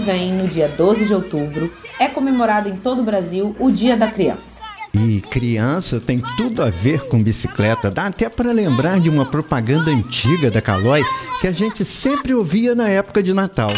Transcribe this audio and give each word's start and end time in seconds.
Vem, 0.00 0.32
no 0.32 0.48
dia 0.48 0.68
12 0.68 1.06
de 1.06 1.14
outubro, 1.14 1.72
é 1.98 2.08
comemorado 2.08 2.68
em 2.68 2.76
todo 2.76 3.00
o 3.00 3.04
Brasil 3.04 3.54
o 3.58 3.70
Dia 3.70 3.96
da 3.96 4.08
Criança. 4.08 4.62
E 4.92 5.20
criança 5.20 6.00
tem 6.00 6.20
tudo 6.36 6.62
a 6.62 6.70
ver 6.70 7.06
com 7.06 7.22
bicicleta. 7.22 7.90
Dá 7.90 8.06
até 8.06 8.28
para 8.28 8.50
lembrar 8.50 8.98
de 8.98 9.08
uma 9.08 9.24
propaganda 9.24 9.90
antiga 9.90 10.50
da 10.50 10.60
Caloi 10.60 11.02
que 11.40 11.46
a 11.46 11.52
gente 11.52 11.84
sempre 11.84 12.34
ouvia 12.34 12.74
na 12.74 12.88
época 12.88 13.22
de 13.22 13.32
Natal. 13.32 13.72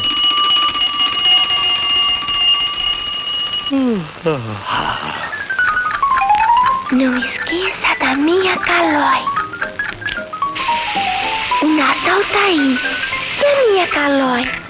Não 6.93 7.19
esqueça 7.19 7.99
da 8.01 8.15
minha 8.17 8.57
Calói. 8.59 9.25
O 11.63 11.67
Natal 11.67 12.21
tá 12.33 12.45
aí. 12.47 12.79
E 13.39 13.45
a 13.45 13.73
minha 13.73 13.87
Calói? 13.89 14.62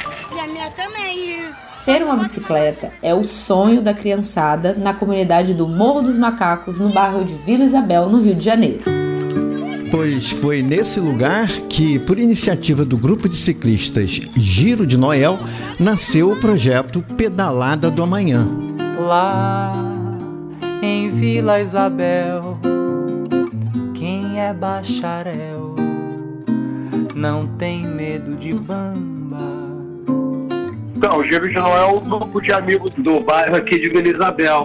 Ter 1.85 2.01
uma 2.05 2.17
bicicleta 2.17 2.93
é 3.03 3.13
o 3.13 3.25
sonho 3.25 3.83
da 3.83 3.93
criançada 3.93 4.73
na 4.75 4.95
comunidade 4.95 5.53
do 5.53 5.67
Morro 5.67 6.03
dos 6.03 6.17
Macacos, 6.17 6.79
no 6.79 6.91
bairro 6.91 7.25
de 7.25 7.35
Vila 7.35 7.65
Isabel, 7.65 8.09
no 8.09 8.23
Rio 8.23 8.37
de 8.37 8.45
Janeiro. 8.45 8.85
Pois 9.91 10.31
foi 10.31 10.63
nesse 10.63 11.01
lugar 11.01 11.49
que, 11.69 11.99
por 11.99 12.21
iniciativa 12.21 12.85
do 12.85 12.97
grupo 12.97 13.29
de 13.29 13.37
ciclistas 13.37 14.21
Giro 14.37 14.87
de 14.87 14.97
Noel, 14.97 15.41
nasceu 15.79 16.31
o 16.31 16.41
projeto 16.41 17.05
Pedalada 17.17 17.91
do 17.91 18.03
Amanhã. 18.03 18.49
Lá 18.99 19.75
em 20.81 21.11
Vila 21.11 21.61
Isabel, 21.61 22.59
quem 23.93 24.41
é 24.41 24.55
bacharel 24.55 25.75
não 27.15 27.47
tem 27.47 27.85
medo 27.85 28.37
de 28.37 28.55
bamba. 28.55 29.12
Então, 31.05 31.19
o 31.19 31.25
Giro 31.25 31.49
de 31.49 31.59
é 31.59 31.87
um 31.87 31.99
grupo 31.99 32.41
de 32.41 32.53
amigos 32.53 32.93
do 32.99 33.19
bairro 33.19 33.57
aqui 33.57 33.77
de 33.77 33.89
Vila 33.89 34.09
Isabel, 34.09 34.63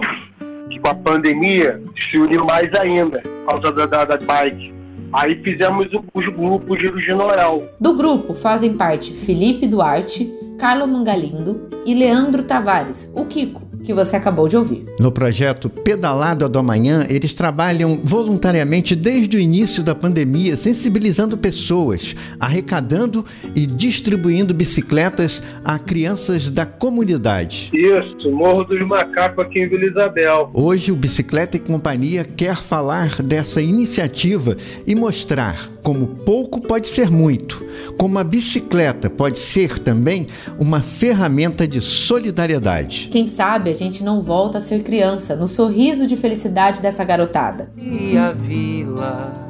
que 0.70 0.78
com 0.78 0.88
a 0.88 0.94
pandemia 0.94 1.82
se 2.08 2.16
uniu 2.16 2.44
mais 2.44 2.72
ainda, 2.78 3.20
por 3.20 3.60
causa 3.60 3.72
da, 3.72 3.86
da, 3.86 4.04
da 4.04 4.16
bike. 4.24 4.72
Aí 5.12 5.34
fizemos 5.42 5.92
o, 5.92 6.04
o 6.14 6.30
grupo 6.30 6.78
Giro 6.78 6.96
de 7.00 7.12
Noel. 7.12 7.68
Do 7.80 7.92
grupo 7.96 8.34
fazem 8.34 8.74
parte 8.74 9.12
Felipe 9.14 9.66
Duarte, 9.66 10.32
Carlo 10.60 10.86
Mangalindo 10.86 11.68
e 11.84 11.92
Leandro 11.92 12.44
Tavares, 12.44 13.12
o 13.16 13.24
Kiko, 13.24 13.67
que 13.84 13.94
você 13.94 14.16
acabou 14.16 14.48
de 14.48 14.56
ouvir. 14.56 14.84
No 14.98 15.10
projeto 15.10 15.68
Pedalada 15.68 16.48
do 16.48 16.58
Amanhã, 16.58 17.06
eles 17.08 17.32
trabalham 17.32 18.00
voluntariamente 18.02 18.94
desde 18.94 19.36
o 19.36 19.40
início 19.40 19.82
da 19.82 19.94
pandemia, 19.94 20.56
sensibilizando 20.56 21.38
pessoas, 21.38 22.14
arrecadando 22.38 23.24
e 23.54 23.66
distribuindo 23.66 24.52
bicicletas 24.52 25.42
a 25.64 25.78
crianças 25.78 26.50
da 26.50 26.66
comunidade. 26.66 27.70
Isso, 27.72 28.30
Morro 28.30 28.64
dos 28.64 28.86
Macacos 28.86 29.44
aqui 29.44 29.60
em 29.60 29.68
Vila 29.68 29.84
Isabel. 29.84 30.50
Hoje, 30.52 30.92
o 30.92 30.96
Bicicleta 30.96 31.56
e 31.56 31.60
Companhia 31.60 32.24
quer 32.24 32.56
falar 32.56 33.22
dessa 33.22 33.60
iniciativa 33.62 34.56
e 34.86 34.94
mostrar 34.94 35.68
como 35.82 36.06
pouco 36.06 36.60
pode 36.60 36.88
ser 36.88 37.10
muito, 37.10 37.64
como 37.96 38.18
a 38.18 38.24
bicicleta 38.24 39.08
pode 39.08 39.38
ser 39.38 39.78
também 39.78 40.26
uma 40.58 40.82
ferramenta 40.82 41.66
de 41.66 41.80
solidariedade. 41.80 43.08
Quem 43.10 43.28
sabe 43.28 43.67
a 43.68 43.74
gente 43.74 44.02
não 44.02 44.20
volta 44.20 44.58
a 44.58 44.60
ser 44.60 44.82
criança 44.82 45.36
no 45.36 45.48
sorriso 45.48 46.06
de 46.06 46.16
felicidade 46.16 46.80
dessa 46.80 47.04
garotada. 47.04 47.70
E 47.76 48.16
a 48.16 48.32
Vila 48.32 49.48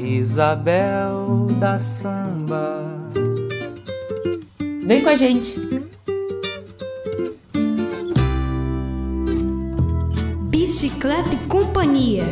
Isabel 0.00 1.48
da 1.58 1.78
Samba. 1.78 2.82
Vem 4.84 5.02
com 5.02 5.10
a 5.10 5.14
gente! 5.14 5.54
Bicicleta 10.48 11.34
e 11.34 11.48
Companhia. 11.48 12.24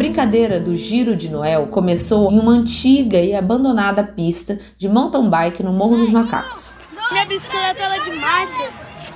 Brincadeira 0.00 0.58
do 0.58 0.74
Giro 0.74 1.14
de 1.14 1.28
Noel 1.28 1.66
começou 1.66 2.32
em 2.32 2.40
uma 2.40 2.52
antiga 2.52 3.18
e 3.18 3.34
abandonada 3.34 4.02
pista 4.02 4.58
de 4.78 4.88
mountain 4.88 5.28
bike 5.28 5.62
no 5.62 5.74
Morro 5.74 5.98
dos 5.98 6.08
Macacos. 6.08 6.72
Minha 7.10 7.26
bicicleta 7.26 7.82
ela 7.82 7.96
é 7.96 8.00
de 8.00 8.12
marcha. 8.12 8.70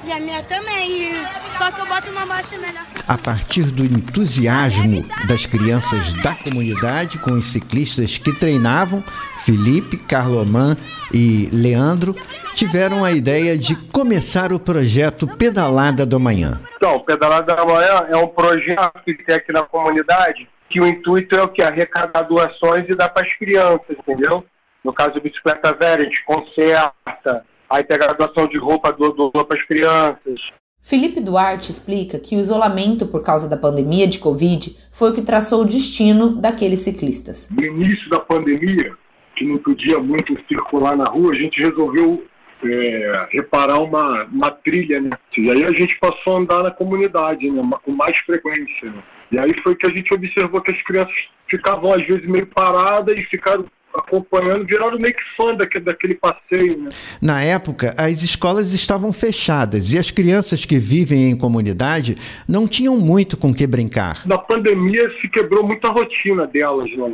E 0.04 0.12
a 0.12 0.20
minha 0.20 0.42
também. 0.42 1.14
Só 1.56 1.70
que 1.70 1.80
eu 1.80 1.86
boto 1.86 2.10
uma 2.10 2.26
marcha 2.26 2.58
melhor. 2.58 2.84
A 3.08 3.16
partir 3.16 3.62
do 3.62 3.82
entusiasmo 3.82 5.06
das 5.26 5.46
crianças 5.46 6.12
da 6.22 6.34
comunidade 6.34 7.16
com 7.16 7.32
os 7.32 7.46
ciclistas 7.46 8.18
que 8.18 8.38
treinavam, 8.38 9.02
Felipe, 9.38 9.96
Carloman 9.96 10.76
e 11.14 11.48
Leandro 11.50 12.14
tiveram 12.54 13.02
a 13.02 13.10
ideia 13.10 13.56
de 13.56 13.74
começar 13.74 14.52
o 14.52 14.60
projeto 14.60 15.26
Pedalada 15.26 16.04
do 16.04 16.16
Amanhã. 16.16 16.60
Então, 16.76 17.00
Pedalada 17.00 17.56
da 17.56 17.64
Manhã 17.64 18.06
é 18.10 18.16
um 18.18 18.28
projeto 18.28 19.00
que 19.02 19.14
tem 19.14 19.36
aqui 19.36 19.50
na 19.50 19.62
comunidade 19.62 20.46
que 20.74 20.80
o 20.80 20.86
intuito 20.88 21.36
é 21.36 21.42
o 21.42 21.46
que? 21.46 21.62
Arrecadar 21.62 22.22
doações 22.22 22.88
e 22.88 22.96
dar 22.96 23.08
para 23.08 23.24
as 23.24 23.32
crianças, 23.34 23.96
entendeu? 23.96 24.44
No 24.82 24.92
caso 24.92 25.12
do 25.12 25.20
Bicicleta 25.20 25.72
Velha, 25.72 26.02
a 26.02 26.04
gente 26.04 26.24
conserta, 26.24 27.46
aí 27.70 27.84
pega 27.84 28.10
a 28.10 28.12
doação 28.12 28.48
de 28.48 28.58
roupa, 28.58 28.92
doa, 28.92 29.14
doa 29.14 29.44
para 29.44 29.56
as 29.56 29.64
crianças. 29.64 30.40
Felipe 30.82 31.20
Duarte 31.20 31.70
explica 31.70 32.18
que 32.18 32.34
o 32.34 32.40
isolamento 32.40 33.06
por 33.06 33.22
causa 33.22 33.48
da 33.48 33.56
pandemia 33.56 34.08
de 34.08 34.18
Covid 34.18 34.76
foi 34.90 35.12
o 35.12 35.14
que 35.14 35.22
traçou 35.22 35.62
o 35.62 35.64
destino 35.64 36.40
daqueles 36.40 36.80
ciclistas. 36.80 37.48
No 37.50 37.64
início 37.64 38.10
da 38.10 38.18
pandemia, 38.18 38.96
que 39.36 39.44
não 39.44 39.58
podia 39.58 40.00
muito 40.00 40.36
circular 40.48 40.96
na 40.96 41.04
rua, 41.04 41.34
a 41.34 41.36
gente 41.36 41.62
resolveu 41.62 42.26
é, 42.64 43.28
reparar 43.30 43.80
uma, 43.80 44.24
uma 44.24 44.50
trilha, 44.50 45.00
né? 45.00 45.10
E 45.38 45.50
aí 45.52 45.64
a 45.64 45.70
gente 45.70 45.96
passou 46.00 46.36
a 46.36 46.40
andar 46.40 46.64
na 46.64 46.70
comunidade, 46.72 47.48
né? 47.48 47.62
Com 47.84 47.92
mais 47.92 48.18
frequência, 48.18 48.90
né? 48.90 49.02
E 49.30 49.38
aí 49.38 49.50
foi 49.62 49.74
que 49.74 49.86
a 49.86 49.90
gente 49.90 50.12
observou 50.12 50.60
que 50.60 50.72
as 50.72 50.82
crianças 50.82 51.14
ficavam 51.48 51.92
às 51.92 52.06
vezes 52.06 52.26
meio 52.26 52.46
paradas 52.46 53.16
e 53.16 53.22
ficaram 53.24 53.64
acompanhando, 53.94 54.66
viraram 54.66 54.98
meio 54.98 55.14
que 55.14 55.22
fã 55.36 55.54
daquele, 55.54 55.84
daquele 55.84 56.14
passeio, 56.16 56.78
né? 56.78 56.86
Na 57.22 57.42
época, 57.42 57.94
as 57.96 58.22
escolas 58.22 58.72
estavam 58.74 59.12
fechadas 59.12 59.92
e 59.92 59.98
as 59.98 60.10
crianças 60.10 60.64
que 60.64 60.78
vivem 60.78 61.30
em 61.30 61.36
comunidade 61.36 62.16
não 62.48 62.66
tinham 62.66 62.98
muito 62.98 63.36
com 63.36 63.54
que 63.54 63.66
brincar. 63.66 64.26
Na 64.26 64.38
pandemia 64.38 65.10
se 65.20 65.28
quebrou 65.28 65.64
muita 65.64 65.88
rotina 65.88 66.46
delas, 66.46 66.90
né? 66.90 67.04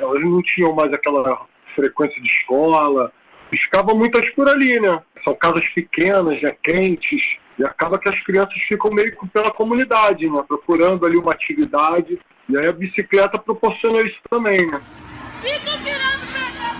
Elas 0.00 0.22
não 0.22 0.42
tinham 0.42 0.74
mais 0.74 0.92
aquela 0.92 1.46
frequência 1.74 2.20
de 2.22 2.28
escola, 2.28 3.12
ficavam 3.50 3.96
muitas 3.96 4.28
por 4.30 4.48
ali, 4.48 4.80
né? 4.80 5.00
São 5.24 5.34
casas 5.34 5.68
pequenas, 5.68 6.40
né? 6.40 6.54
quentes, 6.62 7.22
e 7.60 7.64
acaba 7.64 7.98
que 7.98 8.08
as 8.08 8.18
crianças 8.24 8.54
ficam 8.66 8.90
meio 8.90 9.14
que 9.14 9.28
pela 9.28 9.50
comunidade, 9.50 10.28
né? 10.30 10.42
Procurando 10.48 11.04
ali 11.04 11.18
uma 11.18 11.32
atividade, 11.32 12.18
e 12.48 12.56
aí 12.56 12.66
a 12.66 12.72
bicicleta 12.72 13.38
proporciona 13.38 14.00
isso 14.00 14.16
também, 14.30 14.66
né? 14.66 14.80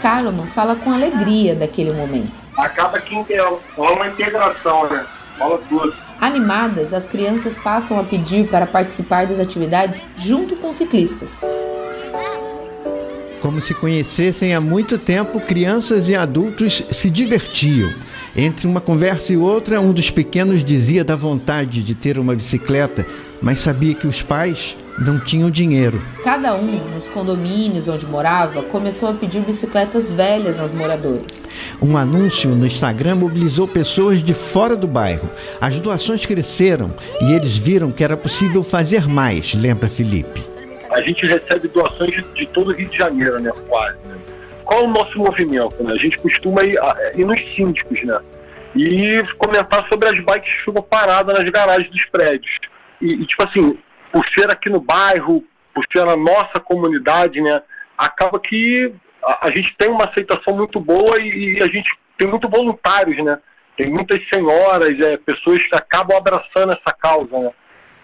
Carloman 0.01 0.47
fala 0.47 0.75
com 0.75 0.91
alegria 0.91 1.55
daquele 1.55 1.93
momento. 1.93 2.33
Acaba 2.57 2.99
que 2.99 3.15
rola 3.77 3.93
uma 3.93 4.09
integração, 4.09 4.89
né? 4.89 5.07
Rola 5.39 5.59
tudo. 5.69 5.95
Animadas, 6.19 6.95
as 6.95 7.07
crianças 7.07 7.57
passam 7.57 8.01
a 8.01 8.05
pedir 8.05 8.49
para 8.49 8.67
participar 8.67 9.27
das 9.27 9.39
atividades 9.39 10.09
junto 10.17 10.57
com 10.57 10.71
os 10.71 10.77
ciclistas. 10.77 11.39
Como 13.41 13.61
se 13.61 13.73
conhecessem 13.73 14.55
há 14.55 14.61
muito 14.61 14.99
tempo, 14.99 15.41
crianças 15.41 16.09
e 16.09 16.15
adultos 16.15 16.85
se 16.91 17.09
divertiam. 17.09 17.91
Entre 18.37 18.67
uma 18.67 18.81
conversa 18.81 19.33
e 19.33 19.37
outra, 19.37 19.81
um 19.81 19.93
dos 19.93 20.11
pequenos 20.11 20.63
dizia 20.63 21.03
da 21.03 21.17
vontade 21.17 21.83
de 21.83 21.95
ter 21.95 22.19
uma 22.19 22.35
bicicleta, 22.35 23.07
mas 23.41 23.59
sabia 23.59 23.95
que 23.95 24.07
os 24.07 24.23
pais 24.23 24.77
não 24.99 25.19
tinham 25.19 25.51
dinheiro. 25.51 26.03
Cada 26.23 26.55
um, 26.55 26.95
nos 26.95 27.09
condomínios 27.09 27.89
onde 27.89 28.05
morava, 28.07 28.63
começou 28.63 29.09
a 29.09 29.15
pedir 29.15 29.41
bicicletas 29.41 30.11
velhas 30.11 30.59
aos 30.59 30.71
moradores. 30.73 31.49
Um 31.81 31.97
anúncio 31.97 32.51
no 32.51 32.67
Instagram 32.67 33.17
mobilizou 33.17 33.67
pessoas 33.67 34.23
de 34.23 34.35
fora 34.35 34.77
do 34.77 34.87
bairro. 34.87 35.31
As 35.59 35.81
doações 35.81 36.27
cresceram 36.27 36.93
e 37.23 37.33
eles 37.33 37.57
viram 37.57 37.91
que 37.91 38.05
era 38.05 38.19
possível 38.19 38.63
fazer 38.63 39.09
mais, 39.09 39.55
lembra 39.55 39.89
Felipe. 39.89 40.50
A 40.91 41.01
gente 41.03 41.25
recebe 41.27 41.69
doações 41.69 42.13
de, 42.13 42.23
de 42.35 42.47
todo 42.49 42.71
o 42.71 42.75
Rio 42.75 42.89
de 42.89 42.97
Janeiro, 42.99 43.39
né? 43.41 43.51
Quase. 43.69 43.99
né? 44.07 44.19
qual 44.65 44.83
é 44.83 44.85
o 44.85 44.89
nosso 44.89 45.19
movimento, 45.19 45.83
né? 45.83 45.93
A 45.93 45.97
gente 45.97 46.17
costuma 46.19 46.63
ir, 46.63 46.79
a- 46.79 47.13
ir 47.15 47.25
nos 47.25 47.41
síndicos, 47.57 48.01
né? 48.05 48.21
E 48.77 49.21
comentar 49.37 49.85
sobre 49.89 50.09
as 50.09 50.19
bikes 50.25 50.55
que 50.55 50.65
ficam 50.65 50.83
paradas 50.83 51.37
nas 51.39 51.51
garagens 51.51 51.91
dos 51.91 52.05
prédios. 52.07 52.57
E, 53.01 53.15
e, 53.15 53.27
tipo 53.27 53.49
assim, 53.49 53.77
por 54.13 54.25
ser 54.33 54.49
aqui 54.51 54.71
no 54.71 54.81
bairro, 54.81 55.45
por 55.75 55.85
ser 55.93 56.05
na 56.05 56.17
nossa 56.17 56.61
comunidade, 56.63 57.41
né? 57.41 57.61
Acaba 57.99 58.39
que 58.39 58.93
a, 59.25 59.49
a 59.49 59.51
gente 59.51 59.75
tem 59.77 59.91
uma 59.91 60.05
aceitação 60.05 60.57
muito 60.57 60.79
boa 60.79 61.21
e, 61.21 61.57
e 61.57 61.63
a 61.63 61.67
gente 61.67 61.91
tem 62.17 62.29
muito 62.29 62.49
voluntários, 62.49 63.23
né? 63.25 63.39
Tem 63.77 63.91
muitas 63.91 64.21
senhoras, 64.33 64.99
é, 65.01 65.17
pessoas 65.17 65.63
que 65.65 65.75
acabam 65.75 66.17
abraçando 66.17 66.73
essa 66.73 66.95
causa, 66.97 67.39
né? 67.41 67.51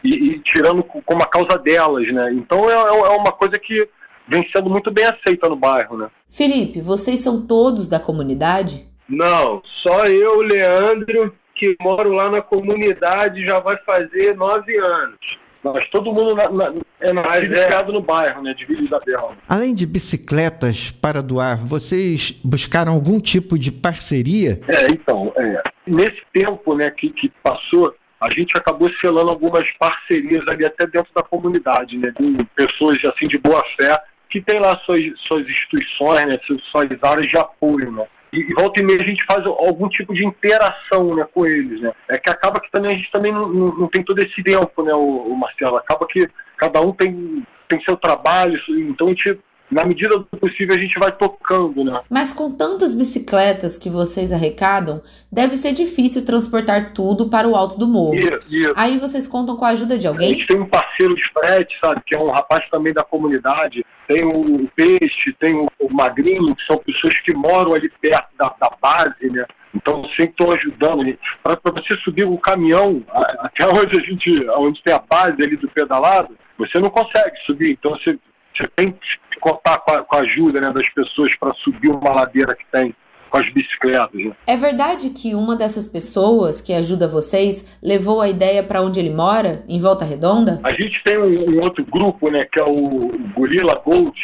E, 0.05 0.31
e 0.31 0.39
tirando 0.41 0.83
co- 0.83 1.03
como 1.05 1.23
a 1.23 1.27
causa 1.27 1.59
delas, 1.59 2.07
né? 2.13 2.33
Então 2.33 2.71
é, 2.71 2.75
é 2.75 3.17
uma 3.17 3.33
coisa 3.33 3.59
que 3.59 3.89
vem 4.29 4.49
sendo 4.55 4.71
muito 4.71 4.91
bem 4.91 5.05
aceita 5.05 5.49
no 5.49 5.57
bairro, 5.57 5.97
né? 5.97 6.09
Felipe, 6.29 6.81
vocês 6.81 7.21
são 7.21 7.47
todos 7.47 7.89
da 7.89 8.01
comunidade? 8.01 8.87
Não, 9.09 9.63
só 9.83 10.07
eu, 10.07 10.41
Leandro, 10.41 11.35
que 11.55 11.77
moro 11.81 12.13
lá 12.13 12.29
na 12.29 12.43
comunidade 12.43 13.45
já 13.45 13.59
vai 13.61 13.77
fazer 13.79 14.37
nove 14.37 14.77
anos. 14.77 15.19
Mas 15.63 15.89
todo 15.91 16.13
mundo 16.13 16.35
na, 16.35 16.49
na, 16.49 16.75
é 17.01 17.13
nascido 17.13 17.55
e 17.55 17.59
é. 17.59 17.83
no 17.93 18.01
bairro, 18.01 18.43
né? 18.43 18.55
De 18.55 18.65
Vila 18.65 18.83
Isabel. 18.83 19.33
Além 19.49 19.75
de 19.75 19.85
bicicletas 19.85 20.91
para 20.93 21.21
doar, 21.21 21.57
vocês 21.57 22.39
buscaram 22.45 22.93
algum 22.93 23.19
tipo 23.19 23.59
de 23.59 23.73
parceria? 23.73 24.61
É, 24.69 24.87
então, 24.93 25.33
é, 25.37 25.63
nesse 25.87 26.23
tempo 26.33 26.75
né, 26.75 26.91
que, 26.91 27.11
que 27.11 27.33
passou, 27.43 27.95
a 28.21 28.31
gente 28.31 28.57
acabou 28.57 28.91
selando 29.01 29.31
algumas 29.31 29.71
parcerias 29.73 30.47
ali 30.49 30.65
até 30.65 30.87
dentro 30.87 31.13
da 31.15 31.23
comunidade, 31.23 31.99
né? 31.99 32.13
Com 32.17 32.37
pessoas 32.55 32.99
assim 33.05 33.29
de 33.29 33.39
boa 33.39 33.63
fé 33.77 33.97
que 34.29 34.41
tem 34.41 34.59
lá 34.59 34.77
suas, 34.85 35.03
suas 35.27 35.47
instituições, 35.49 36.27
né, 36.27 36.39
suas, 36.71 37.03
áreas 37.03 37.29
de 37.29 37.39
apoio, 37.39 37.93
né? 37.93 38.07
E, 38.33 38.41
e 38.41 38.55
volta 38.55 38.83
e 38.83 38.85
meia 38.85 39.01
a 39.01 39.07
gente 39.07 39.25
faz 39.25 39.47
algum 39.47 39.89
tipo 39.89 40.13
de 40.13 40.27
interação 40.27 41.15
né, 41.15 41.27
com 41.33 41.47
eles, 41.47 41.81
né? 41.81 41.93
É 42.09 42.19
que 42.19 42.31
acaba 42.31 42.61
que 42.61 42.71
também 42.71 42.93
a 42.93 42.97
gente 42.97 43.11
também 43.11 43.33
não, 43.33 43.49
não, 43.49 43.75
não 43.77 43.89
tem 43.89 44.03
todo 44.03 44.19
esse 44.19 44.43
tempo, 44.43 44.83
né, 44.83 44.93
o, 44.95 45.33
o 45.33 45.37
Marcelo? 45.37 45.77
Acaba 45.77 46.07
que 46.07 46.29
cada 46.57 46.81
um 46.81 46.93
tem, 46.93 47.45
tem 47.69 47.81
seu 47.83 47.97
trabalho, 47.97 48.61
então 48.69 49.07
a 49.09 49.11
gente, 49.11 49.39
na 49.71 49.85
medida 49.85 50.17
do 50.19 50.25
possível, 50.25 50.75
a 50.77 50.79
gente 50.81 50.99
vai 50.99 51.11
tocando, 51.13 51.83
né? 51.85 52.01
Mas 52.09 52.33
com 52.33 52.51
tantas 52.53 52.95
bicicletas 52.95 53.77
que 53.77 53.91
vocês 53.91 54.33
arrecadam, 54.33 55.03
deve 55.31 55.57
ser 55.57 55.73
difícil 55.73 56.25
transportar 56.25 56.93
tudo 56.93 57.29
para 57.29 57.49
o 57.49 57.57
alto 57.57 57.79
do 57.79 57.87
morro. 57.87 58.15
Isso, 58.15 58.41
isso. 58.49 58.73
Aí 58.77 58.99
vocês 58.99 59.27
contam 59.27 59.57
com 59.57 59.65
a 59.65 59.71
ajuda 59.71 59.99
de 59.99 60.07
A 60.07 60.11
alguém? 60.11 60.31
gente 60.35 60.47
tem 60.47 60.61
um 60.61 60.67
parceiro 60.67 61.15
de 61.15 61.23
frete, 61.33 61.77
sabe, 61.81 62.01
que 62.07 62.15
é 62.15 62.19
um 62.19 62.31
rapaz 62.31 62.65
também 62.71 62.93
da 62.93 63.03
comunidade. 63.03 63.85
Tem 64.07 64.25
o 64.25 64.69
Peixe, 64.77 65.33
tem 65.41 65.55
o, 65.55 65.67
o 65.81 65.93
Magrinho, 65.95 66.55
que 66.55 66.65
são 66.67 66.79
pessoas 66.79 67.19
que 67.21 67.35
moram 67.35 67.75
ali 67.75 67.89
perto 68.01 68.29
da, 68.39 68.55
da 68.61 68.71
base, 68.81 69.29
né? 69.31 69.45
Então 69.75 70.03
sempre 70.17 70.31
estão 70.31 70.53
ajudando. 70.53 71.19
Para 71.43 71.59
você 71.73 71.97
subir 72.05 72.25
um 72.25 72.37
caminhão, 72.37 73.03
a- 73.11 73.47
até 73.47 73.67
onde 73.69 73.99
a 73.99 74.03
gente, 74.03 74.49
onde 74.51 74.83
tem 74.83 74.95
a 74.95 74.99
base 74.99 75.43
ali 75.43 75.57
do 75.57 75.69
pedalado, 75.69 76.37
você 76.57 76.79
não 76.79 76.89
consegue 76.89 77.37
subir. 77.45 77.73
Então 77.73 77.91
você, 77.93 78.17
você 78.57 78.69
tem 78.75 78.93
que 78.93 79.41
contar 79.41 79.79
com 79.79 79.93
a, 79.93 80.03
com 80.03 80.17
a 80.17 80.21
ajuda 80.21 80.61
né, 80.61 80.73
das 80.73 80.89
pessoas 80.91 81.35
para 81.37 81.53
subir 81.55 81.91
uma 81.91 82.13
ladeira 82.13 82.55
que 82.55 82.65
tem 82.73 82.95
com 83.31 83.39
as 83.39 83.51
bicicletas. 83.51 84.25
Né? 84.25 84.33
É 84.47 84.57
verdade 84.57 85.11
que 85.11 85.35
uma 85.35 85.57
dessas 85.57 85.87
pessoas 85.87 86.61
que 86.61 86.73
ajuda 86.73 87.09
vocês 87.09 87.79
levou 87.83 88.21
a 88.21 88.29
ideia 88.29 88.63
para 88.63 88.81
onde 88.81 89.01
ele 89.01 89.11
mora, 89.11 89.65
em 89.69 89.81
Volta 89.81 90.05
Redonda? 90.05 90.61
A 90.63 90.71
gente 90.71 91.03
tem 91.05 91.19
um, 91.19 91.57
um 91.57 91.63
outro 91.63 91.85
grupo, 91.85 92.31
né, 92.31 92.45
que 92.45 92.61
é 92.61 92.65
o 92.65 93.13
Gorila 93.35 93.81
Gold, 93.85 94.19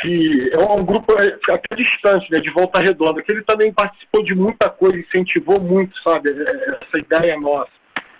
que 0.00 0.50
é 0.52 0.58
um 0.58 0.84
grupo 0.84 1.12
é, 1.20 1.36
até 1.52 1.76
distante, 1.76 2.30
né, 2.30 2.40
de 2.40 2.50
Volta 2.50 2.80
Redonda, 2.80 3.22
que 3.22 3.30
ele 3.30 3.42
também 3.42 3.72
participou 3.72 4.24
de 4.24 4.34
muita 4.34 4.70
coisa, 4.70 4.98
incentivou 4.98 5.60
muito, 5.60 6.00
sabe, 6.02 6.30
é, 6.30 6.78
essa 6.82 6.98
ideia 6.98 7.38
nossa. 7.38 7.70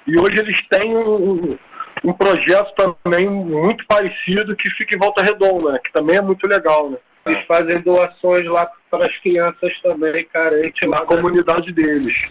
E 0.06 0.18
hoje 0.18 0.38
eles 0.38 0.60
têm 0.68 0.96
um, 0.96 1.56
um- 2.04 2.12
projeto 2.12 2.72
também 3.04 3.28
muito 3.28 3.84
parecido 3.86 4.56
que 4.56 4.70
fica 4.70 4.94
em 4.94 4.98
Volta 4.98 5.22
Redonda, 5.22 5.72
né, 5.72 5.78
que 5.84 5.92
também 5.92 6.16
é 6.16 6.22
muito 6.22 6.46
legal, 6.46 6.90
né. 6.90 6.96
Eles 7.26 7.44
fazem 7.46 7.80
doações 7.82 8.46
lá 8.46 8.68
para 8.90 9.06
as 9.06 9.16
crianças 9.18 9.72
também 9.82 10.24
carentes 10.32 10.88
lá 10.88 10.98
Na 11.00 11.06
comunidade 11.06 11.70
deles. 11.72 12.28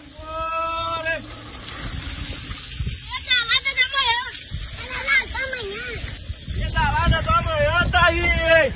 Pedalada 6.58 7.22
do 7.22 7.30
amanhã 7.30 7.90
tá 7.90 8.06
aí, 8.06 8.20
hein? 8.20 8.72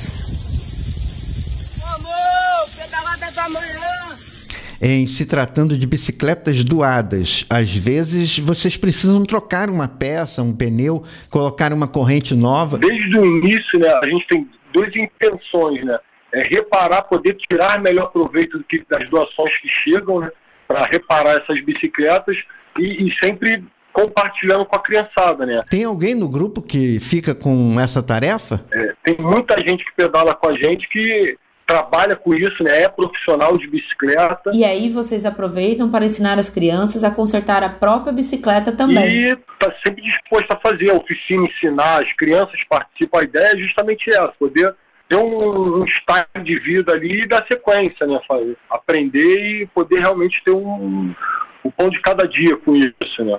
Vamos, 1.79 2.75
pedalada 2.76 3.31
do 3.31 3.41
amanhã. 3.41 4.33
Em 4.81 5.06
se 5.06 5.26
tratando 5.26 5.76
de 5.76 5.87
bicicletas 5.87 6.65
doadas, 6.65 7.47
às 7.49 7.75
vezes 7.75 8.38
vocês 8.38 8.76
precisam 8.76 9.25
trocar 9.25 9.69
uma 9.71 9.88
peça, 9.88 10.43
um 10.43 10.55
pneu, 10.55 11.05
colocar 11.31 11.73
uma 11.73 11.88
corrente 11.88 12.35
nova. 12.35 12.79
Desde 12.79 13.19
o 13.19 13.25
início, 13.25 13.79
né, 13.79 13.88
a 14.03 14.06
gente 14.06 14.26
tem 14.26 14.49
duas 14.73 14.94
intenções, 14.97 15.85
né? 15.85 15.99
É 16.32 16.43
reparar, 16.43 17.03
poder 17.03 17.37
tirar 17.49 17.81
melhor 17.81 18.11
proveito 18.11 18.59
do 18.59 18.65
que 18.65 18.85
das 18.91 19.09
doações 19.09 19.56
que 19.59 19.69
chegam, 19.69 20.21
né? 20.21 20.31
Para 20.67 20.85
reparar 20.85 21.41
essas 21.41 21.62
bicicletas 21.65 22.37
e, 22.79 23.06
e 23.06 23.15
sempre 23.23 23.62
compartilhando 23.94 24.67
com 24.67 24.75
a 24.75 24.82
criançada, 24.82 25.47
né? 25.47 25.61
Tem 25.70 25.85
alguém 25.85 26.17
no 26.17 26.29
grupo 26.29 26.61
que 26.61 26.99
fica 26.99 27.32
com 27.32 27.81
essa 27.81 28.03
tarefa? 28.03 28.65
É, 28.73 28.93
tem 29.05 29.17
muita 29.19 29.56
gente 29.61 29.85
que 29.85 29.93
pedala 29.97 30.35
com 30.35 30.49
a 30.49 30.56
gente 30.59 30.88
que 30.88 31.38
trabalha 31.66 32.16
com 32.16 32.34
isso, 32.34 32.62
né? 32.62 32.82
É 32.82 32.88
profissional 32.88 33.56
de 33.56 33.66
bicicleta. 33.66 34.50
E 34.52 34.64
aí 34.64 34.90
vocês 34.90 35.25
aproveitam 35.25 35.90
para 35.90 36.05
ensinar 36.05 36.38
as 36.38 36.50
crianças 36.50 37.02
a 37.02 37.11
consertar 37.11 37.62
a 37.62 37.69
própria 37.69 38.12
bicicleta 38.12 38.72
também. 38.72 39.16
E 39.16 39.28
está 39.28 39.72
sempre 39.87 40.02
disposto 40.02 40.50
a 40.50 40.61
fazer 40.61 40.90
a 40.90 40.94
oficina, 40.94 41.46
ensinar, 41.46 42.02
as 42.02 42.12
crianças 42.14 42.61
participam. 42.69 43.20
A 43.20 43.25
ideia 43.25 43.52
é 43.55 43.58
justamente 43.58 44.11
essa, 44.11 44.32
poder 44.38 44.75
ter 45.08 45.16
um, 45.16 45.82
um 45.82 46.43
de 46.43 46.58
vida 46.58 46.93
ali 46.93 47.22
e 47.22 47.28
dar 47.28 47.46
sequência, 47.46 48.06
né? 48.06 48.20
Fazer, 48.26 48.56
aprender 48.70 49.62
e 49.62 49.67
poder 49.67 50.00
realmente 50.00 50.43
ter 50.44 50.52
um, 50.52 51.14
o 51.62 51.70
pão 51.70 51.89
de 51.89 52.00
cada 52.00 52.27
dia 52.27 52.56
com 52.56 52.74
isso, 52.77 53.24
né? 53.24 53.39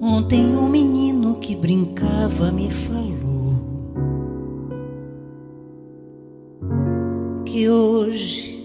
Ontem 0.00 0.56
um 0.56 0.68
menino 0.68 1.40
que 1.40 1.56
brincava 1.56 2.52
me 2.52 2.70
falou 2.70 3.65
que 7.46 7.70
hoje 7.70 8.58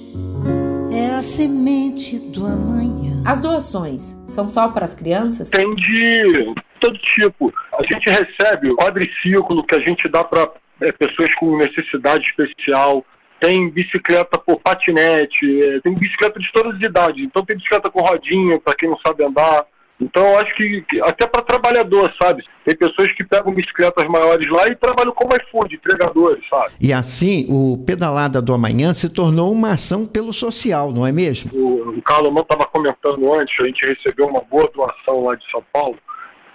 é 0.91 1.15
a 1.15 1.21
semente 1.21 2.17
do 2.17 2.45
amanhã. 2.45 3.23
As 3.25 3.39
doações 3.39 4.17
são 4.25 4.47
só 4.47 4.69
para 4.69 4.83
as 4.83 4.95
crianças? 4.95 5.49
Tem 5.49 5.73
de 5.75 6.53
todo 6.79 6.97
tipo. 6.97 7.53
A 7.77 7.83
gente 7.83 8.09
recebe 8.09 8.71
o 8.71 8.75
quadriciclo 8.75 9.63
que 9.63 9.75
a 9.75 9.79
gente 9.79 10.09
dá 10.09 10.23
para 10.23 10.51
pessoas 10.97 11.33
com 11.35 11.57
necessidade 11.57 12.25
especial. 12.25 13.05
Tem 13.39 13.69
bicicleta 13.69 14.37
por 14.39 14.59
patinete, 14.59 15.63
é, 15.63 15.79
tem 15.81 15.93
bicicleta 15.93 16.39
de 16.39 16.51
todas 16.51 16.75
as 16.75 16.81
idades. 16.81 17.23
Então 17.23 17.45
tem 17.45 17.57
bicicleta 17.57 17.89
com 17.89 18.01
rodinha 18.01 18.59
para 18.59 18.75
quem 18.75 18.89
não 18.89 18.97
sabe 19.05 19.23
andar. 19.23 19.65
Então 20.01 20.23
eu 20.23 20.39
acho 20.39 20.55
que, 20.55 20.81
que 20.81 20.99
até 21.01 21.27
para 21.27 21.43
trabalhador, 21.43 22.11
sabe? 22.19 22.43
Tem 22.65 22.75
pessoas 22.75 23.11
que 23.11 23.23
pegam 23.23 23.53
bicicletas 23.53 24.07
maiores 24.07 24.49
lá 24.49 24.67
e 24.67 24.75
trabalham 24.75 25.13
como 25.13 25.35
iFood, 25.35 25.75
entregadores, 25.75 26.43
sabe? 26.49 26.71
E 26.81 26.91
assim, 26.91 27.45
o 27.49 27.77
Pedalada 27.85 28.41
do 28.41 28.53
Amanhã 28.53 28.93
se 28.93 29.13
tornou 29.13 29.51
uma 29.51 29.73
ação 29.73 30.07
pelo 30.07 30.33
social, 30.33 30.91
não 30.91 31.05
é 31.05 31.11
mesmo? 31.11 31.51
O, 31.53 31.89
o 31.89 32.01
Carlos 32.01 32.35
estava 32.41 32.65
comentando 32.65 33.33
antes, 33.33 33.55
a 33.59 33.65
gente 33.65 33.85
recebeu 33.85 34.27
uma 34.27 34.41
boa 34.41 34.69
doação 34.73 35.23
lá 35.23 35.35
de 35.35 35.49
São 35.51 35.63
Paulo 35.71 35.97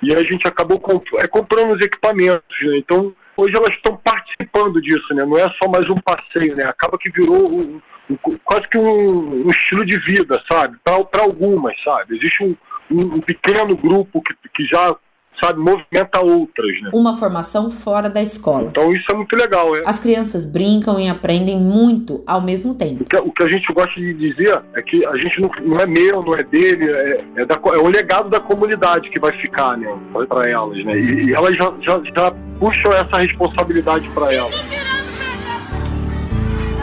e 0.03 0.15
a 0.15 0.21
gente 0.23 0.47
acabou 0.47 0.81
comp 0.81 1.05
é, 1.17 1.27
comprando 1.29 1.75
os 1.75 1.81
equipamentos, 1.85 2.57
né? 2.63 2.79
Então 2.79 3.15
hoje 3.37 3.55
elas 3.55 3.75
estão 3.75 3.97
participando 4.03 4.81
disso, 4.81 5.15
né? 5.15 5.25
Não 5.25 5.39
é 5.39 5.49
só 5.63 5.71
mais 5.71 5.89
um 5.89 5.97
passeio, 5.97 6.57
né? 6.57 6.65
Acaba 6.65 6.99
que 6.99 7.11
virou 7.11 7.51
um, 7.51 7.81
um, 8.11 8.39
quase 8.45 8.69
que 8.69 8.79
um, 8.79 9.47
um, 9.47 9.51
estilo 9.51 9.85
de 9.85 9.99
vida, 10.01 10.43
sabe? 10.51 10.77
Para 10.83 11.23
algumas, 11.23 11.75
sabe? 11.83 12.17
Existe 12.17 12.43
um, 12.43 12.57
um, 12.91 13.21
pequeno 13.21 13.77
grupo 13.77 14.23
que, 14.23 14.35
que 14.55 14.65
já 14.67 14.97
sabe, 15.41 15.59
movimenta 15.59 16.21
outras, 16.21 16.81
né? 16.83 16.91
Uma 16.93 17.17
formação 17.17 17.71
fora 17.71 18.09
da 18.09 18.23
escola. 18.23 18.69
Então 18.69 18.93
isso 18.93 19.05
é 19.11 19.15
muito 19.15 19.37
legal, 19.37 19.73
né? 19.73 19.83
As 19.85 20.01
crianças 20.01 20.45
brincam 20.45 20.99
e 20.99 21.09
aprendem 21.09 21.59
muito 21.59 22.23
ao 22.27 22.41
mesmo 22.41 22.75
tempo. 22.75 23.03
O 23.03 23.07
que, 23.07 23.17
o 23.17 23.31
que 23.31 23.43
a 23.43 23.49
gente 23.49 23.73
gosta 23.73 24.01
de 24.01 24.15
dizer 24.15 24.63
é 24.75 24.83
que 24.83 25.05
a 25.07 25.17
gente 25.17 25.41
não, 25.41 25.51
não 25.63 25.79
é 25.79 25.87
meu, 25.87 26.23
não 26.23 26.35
é 26.35 26.43
dele, 26.43 26.91
é, 26.91 27.25
é, 27.37 27.45
da, 27.45 27.55
é 27.55 27.79
o 27.79 27.89
legado 27.89 28.29
da 28.31 28.41
comunidade 28.41 29.11
que 29.11 29.21
vai 29.21 29.33
ficar, 29.39 29.77
né? 29.77 29.89
Para 30.29 30.49
elas, 30.49 30.85
né? 30.85 30.99
E, 30.99 31.27
e 31.27 31.35
elas 31.35 31.55
já, 31.57 31.73
já, 31.81 32.03
já, 32.17 32.31
puxam 32.59 32.93
essa 32.93 33.19
responsabilidade 33.19 34.09
para 34.11 34.33
elas. 34.33 34.55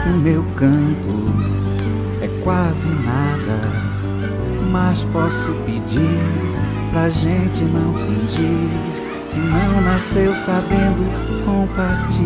O 0.06 0.16
meu 0.18 0.44
canto 0.54 1.24
é 2.22 2.42
quase 2.42 2.90
nada 2.90 3.83
mas 4.74 5.04
posso 5.12 5.50
pedir 5.64 6.20
pra 6.90 7.08
gente 7.08 7.62
não 7.62 7.94
fingir 7.94 8.68
que 9.30 9.38
não 9.38 9.80
nasceu 9.80 10.34
sabendo 10.34 11.44
compartilhar. 11.44 12.24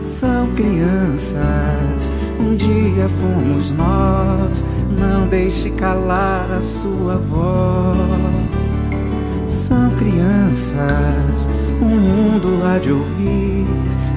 São 0.00 0.50
crianças, 0.54 2.10
um 2.40 2.56
dia 2.56 3.06
fomos 3.20 3.70
nós. 3.72 4.64
Não 4.98 5.26
deixe 5.26 5.68
calar 5.72 6.50
a 6.50 6.62
sua 6.62 7.18
voz. 7.18 8.80
São 9.48 9.90
crianças, 9.96 11.46
o 11.82 11.84
mundo 11.84 12.62
há 12.64 12.78
de 12.78 12.92
ouvir 12.92 13.66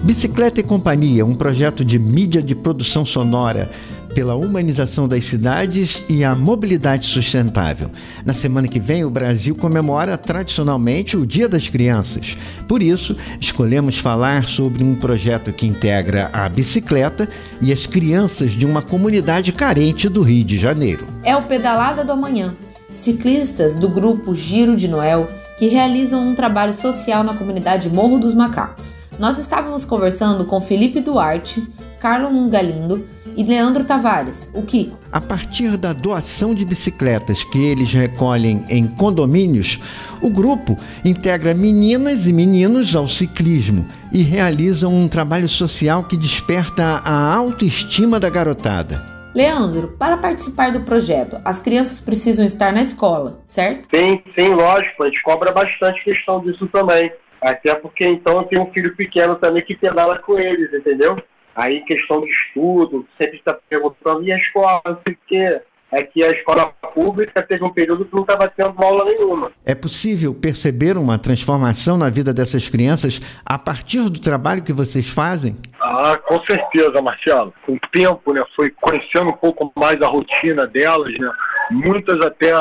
Bicicleta 0.04 0.60
e 0.60 0.64
Companhia, 0.64 1.26
um 1.26 1.34
projeto 1.36 1.84
de 1.84 1.98
mídia 1.98 2.42
de 2.42 2.56
produção 2.56 3.06
sonora 3.06 3.72
pela 4.14 4.36
humanização 4.36 5.08
das 5.08 5.26
cidades 5.26 6.04
e 6.08 6.24
a 6.24 6.36
mobilidade 6.36 7.06
sustentável. 7.06 7.90
Na 8.26 8.34
semana 8.34 8.68
que 8.68 8.80
vem, 8.80 9.04
o 9.04 9.10
Brasil 9.10 9.56
comemora 9.56 10.18
tradicionalmente 10.18 11.18
o 11.18 11.26
Dia 11.26 11.48
das 11.50 11.68
Crianças. 11.68 12.38
Por 12.68 12.82
isso, 12.82 13.16
escolhemos 13.40 13.98
falar 13.98 14.46
sobre 14.46 14.84
um 14.84 14.96
projeto 14.96 15.52
que 15.52 15.66
integra 15.66 16.30
a 16.34 16.48
bicicleta 16.48 17.28
e 17.62 17.72
as 17.72 17.88
crianças 17.88 18.52
de 18.52 18.66
uma 18.66 18.82
comunidade 18.82 19.52
carente 19.52 20.08
do 20.08 20.22
Rio 20.22 20.44
de 20.44 20.58
Janeiro. 20.58 21.06
É 21.24 21.36
o 21.36 21.44
Pedalada 21.44 22.04
do 22.04 22.12
Amanhã, 22.12 22.56
ciclistas 22.94 23.76
do 23.76 23.90
grupo 23.90 24.36
Giro 24.36 24.76
de 24.76 24.88
Noel 24.88 25.30
que 25.58 25.68
realizam 25.68 26.28
um 26.28 26.34
trabalho 26.34 26.74
social 26.74 27.24
na 27.24 27.36
comunidade 27.36 27.88
Morro 27.88 28.18
dos 28.18 28.34
Macacos. 28.34 28.96
Nós 29.20 29.38
estávamos 29.38 29.86
conversando 29.86 30.46
com 30.46 30.60
Felipe 30.60 31.00
Duarte, 31.00 31.62
Carlo 32.00 32.50
Galindo 32.50 33.06
e 33.36 33.44
Leandro 33.44 33.84
Tavares, 33.84 34.50
o 34.54 34.64
Kiko. 34.64 34.98
A 35.12 35.20
partir 35.20 35.78
da 35.78 35.94
doação 35.94 36.54
de 36.54 36.66
bicicletas 36.66 37.44
que 37.44 37.64
eles 37.64 37.94
recolhem 37.94 38.64
em 38.70 38.88
condomínios, 38.88 39.80
o 40.22 40.30
grupo 40.30 40.78
integra 41.04 41.54
meninas 41.54 42.28
e 42.28 42.34
meninos 42.34 42.96
ao 42.96 43.08
ciclismo 43.08 43.88
e 44.12 44.22
realizam 44.22 44.94
um 44.94 45.08
trabalho 45.08 45.48
social 45.48 46.04
que 46.04 46.18
desperta 46.18 47.02
a 47.04 47.34
autoestima 47.34 48.20
da 48.20 48.30
garotada. 48.30 49.12
Leandro, 49.34 49.96
para 49.98 50.18
participar 50.18 50.72
do 50.72 50.82
projeto, 50.82 51.40
as 51.46 51.60
crianças 51.60 52.02
precisam 52.02 52.46
estar 52.46 52.74
na 52.74 52.82
escola, 52.82 53.40
certo? 53.46 53.88
Sim, 53.96 54.22
sim, 54.38 54.50
lógico. 54.50 55.04
A 55.04 55.06
gente 55.08 55.24
cobra 55.24 55.52
bastante 55.52 56.04
questão 56.04 56.42
disso 56.42 56.68
também. 56.68 57.12
Até 57.42 57.74
porque 57.74 58.06
então 58.06 58.38
eu 58.38 58.44
tenho 58.44 58.64
um 58.64 58.72
filho 58.72 58.96
pequeno 58.96 59.36
também 59.36 59.64
que 59.64 59.76
pedala 59.76 60.20
com 60.20 60.38
eles, 60.38 60.72
entendeu? 60.74 61.18
Aí 61.56 61.82
questão 61.82 62.22
de 62.22 62.30
estudo, 62.30 63.06
sempre 63.20 63.38
está 63.38 63.58
perguntando, 63.70 64.24
e 64.24 64.32
a 64.32 64.38
escola, 64.38 64.82
não 64.86 64.98
sei 65.06 65.14
o 65.14 65.18
quê. 65.28 65.62
É 65.94 66.04
que 66.04 66.24
a 66.24 66.30
escola 66.30 66.68
pública 66.94 67.44
teve 67.44 67.66
um 67.66 67.70
período 67.70 68.06
que 68.06 68.16
não 68.16 68.22
estava 68.22 68.48
tendo 68.48 68.74
aula 68.82 69.04
nenhuma. 69.04 69.52
É 69.66 69.76
possível 69.76 70.34
perceber 70.34 70.96
uma 70.96 71.20
transformação 71.20 71.98
na 71.98 72.10
vida 72.10 72.32
dessas 72.32 72.70
crianças 72.70 73.20
a 73.46 73.60
partir 73.60 74.10
do 74.10 74.22
trabalho 74.22 74.64
que 74.64 74.72
vocês 74.72 75.10
fazem? 75.10 75.58
Ah, 75.82 76.18
com 76.26 76.40
certeza, 76.46 77.02
Marcelo. 77.02 77.54
Com 77.66 77.74
o 77.74 77.80
tempo, 77.92 78.32
né, 78.32 78.42
foi 78.56 78.70
conhecendo 78.70 79.32
um 79.32 79.38
pouco 79.38 79.70
mais 79.76 80.02
a 80.02 80.08
rotina 80.08 80.66
delas, 80.66 81.12
né? 81.20 81.30
Muitas 81.72 82.26
até 82.26 82.54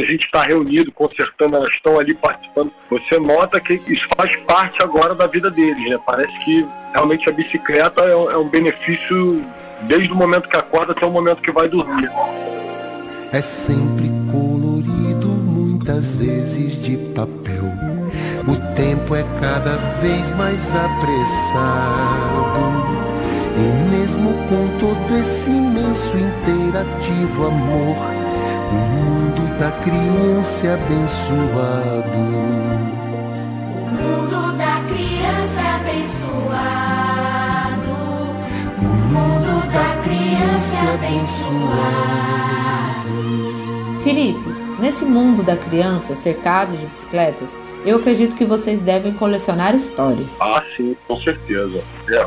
a 0.00 0.04
gente 0.04 0.24
está 0.24 0.42
reunido, 0.42 0.90
consertando, 0.92 1.56
elas 1.56 1.72
estão 1.72 1.98
ali 1.98 2.14
participando. 2.14 2.72
Você 2.90 3.18
nota 3.18 3.60
que 3.60 3.74
isso 3.86 4.06
faz 4.16 4.34
parte 4.46 4.82
agora 4.82 5.14
da 5.14 5.26
vida 5.26 5.50
deles, 5.50 5.88
né? 5.88 5.98
Parece 6.04 6.32
que 6.44 6.66
realmente 6.92 7.28
a 7.28 7.32
bicicleta 7.32 8.02
é 8.04 8.16
um, 8.16 8.30
é 8.30 8.36
um 8.36 8.48
benefício 8.48 9.44
desde 9.82 10.12
o 10.12 10.16
momento 10.16 10.48
que 10.48 10.56
acorda 10.56 10.92
até 10.92 11.06
o 11.06 11.10
momento 11.10 11.42
que 11.42 11.52
vai 11.52 11.68
dormir. 11.68 12.10
É 13.32 13.42
sempre 13.42 14.10
colorido, 14.30 15.28
muitas 15.28 16.16
vezes 16.16 16.80
de 16.82 16.96
papel. 17.14 17.64
O 18.46 18.74
tempo 18.74 19.14
é 19.14 19.24
cada 19.40 19.76
vez 20.00 20.30
mais 20.36 20.74
apressado. 20.74 22.14
E 23.56 23.90
mesmo 23.90 24.34
com 24.48 24.78
todo 24.78 25.18
esse 25.18 25.50
imenso 25.50 26.16
interativo 26.16 27.46
amor, 27.46 28.23
o 28.74 28.76
mundo 28.76 29.42
da 29.58 29.70
criança 29.70 30.66
é 30.66 30.74
abençoado. 30.74 32.18
O 33.70 33.88
mundo 33.90 34.56
da 34.58 34.80
criança 34.88 35.60
é 35.60 35.70
abençoado. 35.76 37.14
O 38.78 38.82
mundo 38.82 39.54
da 39.72 39.88
criança 40.02 40.76
é 40.76 40.94
abençoado. 40.94 42.34
Felipe, 44.02 44.50
nesse 44.80 45.04
mundo 45.04 45.42
da 45.42 45.56
criança 45.56 46.14
cercado 46.16 46.76
de 46.76 46.86
bicicletas, 46.86 47.56
eu 47.84 47.98
acredito 47.98 48.34
que 48.34 48.44
vocês 48.44 48.80
devem 48.80 49.12
colecionar 49.12 49.74
histórias. 49.74 50.40
Ah, 50.40 50.62
sim, 50.76 50.96
com 51.06 51.20
certeza. 51.20 51.82
É, 52.08 52.26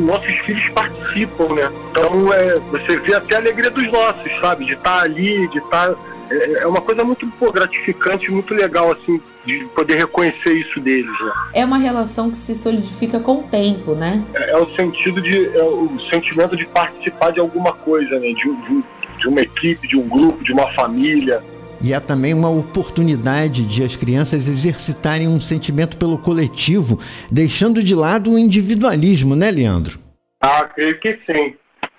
nossos 0.00 0.32
filhos 0.38 0.68
participam, 0.70 1.54
né? 1.54 1.70
Então 1.90 2.32
é, 2.32 2.58
você 2.70 2.96
vê 2.98 3.14
até 3.14 3.36
a 3.36 3.38
alegria 3.38 3.70
dos 3.70 3.90
nossos, 3.90 4.30
sabe? 4.40 4.64
De 4.64 4.74
estar 4.74 5.02
ali, 5.02 5.48
de 5.48 5.58
estar. 5.58 5.94
É, 6.30 6.62
é 6.62 6.66
uma 6.66 6.80
coisa 6.80 7.02
muito 7.04 7.26
pô, 7.38 7.50
gratificante, 7.50 8.30
muito 8.30 8.52
legal, 8.52 8.92
assim, 8.92 9.20
de 9.46 9.64
poder 9.74 9.96
reconhecer 9.96 10.52
isso 10.52 10.78
deles, 10.80 11.06
né? 11.06 11.32
É 11.54 11.64
uma 11.64 11.78
relação 11.78 12.30
que 12.30 12.36
se 12.36 12.54
solidifica 12.54 13.18
com 13.18 13.40
o 13.40 13.42
tempo, 13.44 13.94
né? 13.94 14.22
É, 14.34 14.50
é 14.50 14.56
o 14.56 14.74
sentido 14.74 15.22
de. 15.22 15.46
É 15.56 15.62
o 15.62 15.88
sentimento 16.10 16.56
de 16.56 16.66
participar 16.66 17.32
de 17.32 17.40
alguma 17.40 17.72
coisa, 17.72 18.18
né? 18.18 18.28
De, 18.28 18.34
de 18.34 18.84
de 19.18 19.28
uma 19.28 19.40
equipe, 19.40 19.86
de 19.86 19.96
um 19.96 20.08
grupo, 20.08 20.42
de 20.42 20.52
uma 20.52 20.72
família. 20.72 21.42
E 21.80 21.92
é 21.92 22.00
também 22.00 22.34
uma 22.34 22.50
oportunidade 22.50 23.64
de 23.64 23.84
as 23.84 23.94
crianças 23.96 24.48
exercitarem 24.48 25.28
um 25.28 25.40
sentimento 25.40 25.96
pelo 25.96 26.18
coletivo, 26.18 26.98
deixando 27.30 27.82
de 27.82 27.94
lado 27.94 28.32
o 28.32 28.38
individualismo, 28.38 29.36
né, 29.36 29.50
Leandro? 29.50 29.98
Ah, 30.40 30.64
creio 30.64 30.98
que 31.00 31.18
sim. 31.30 31.54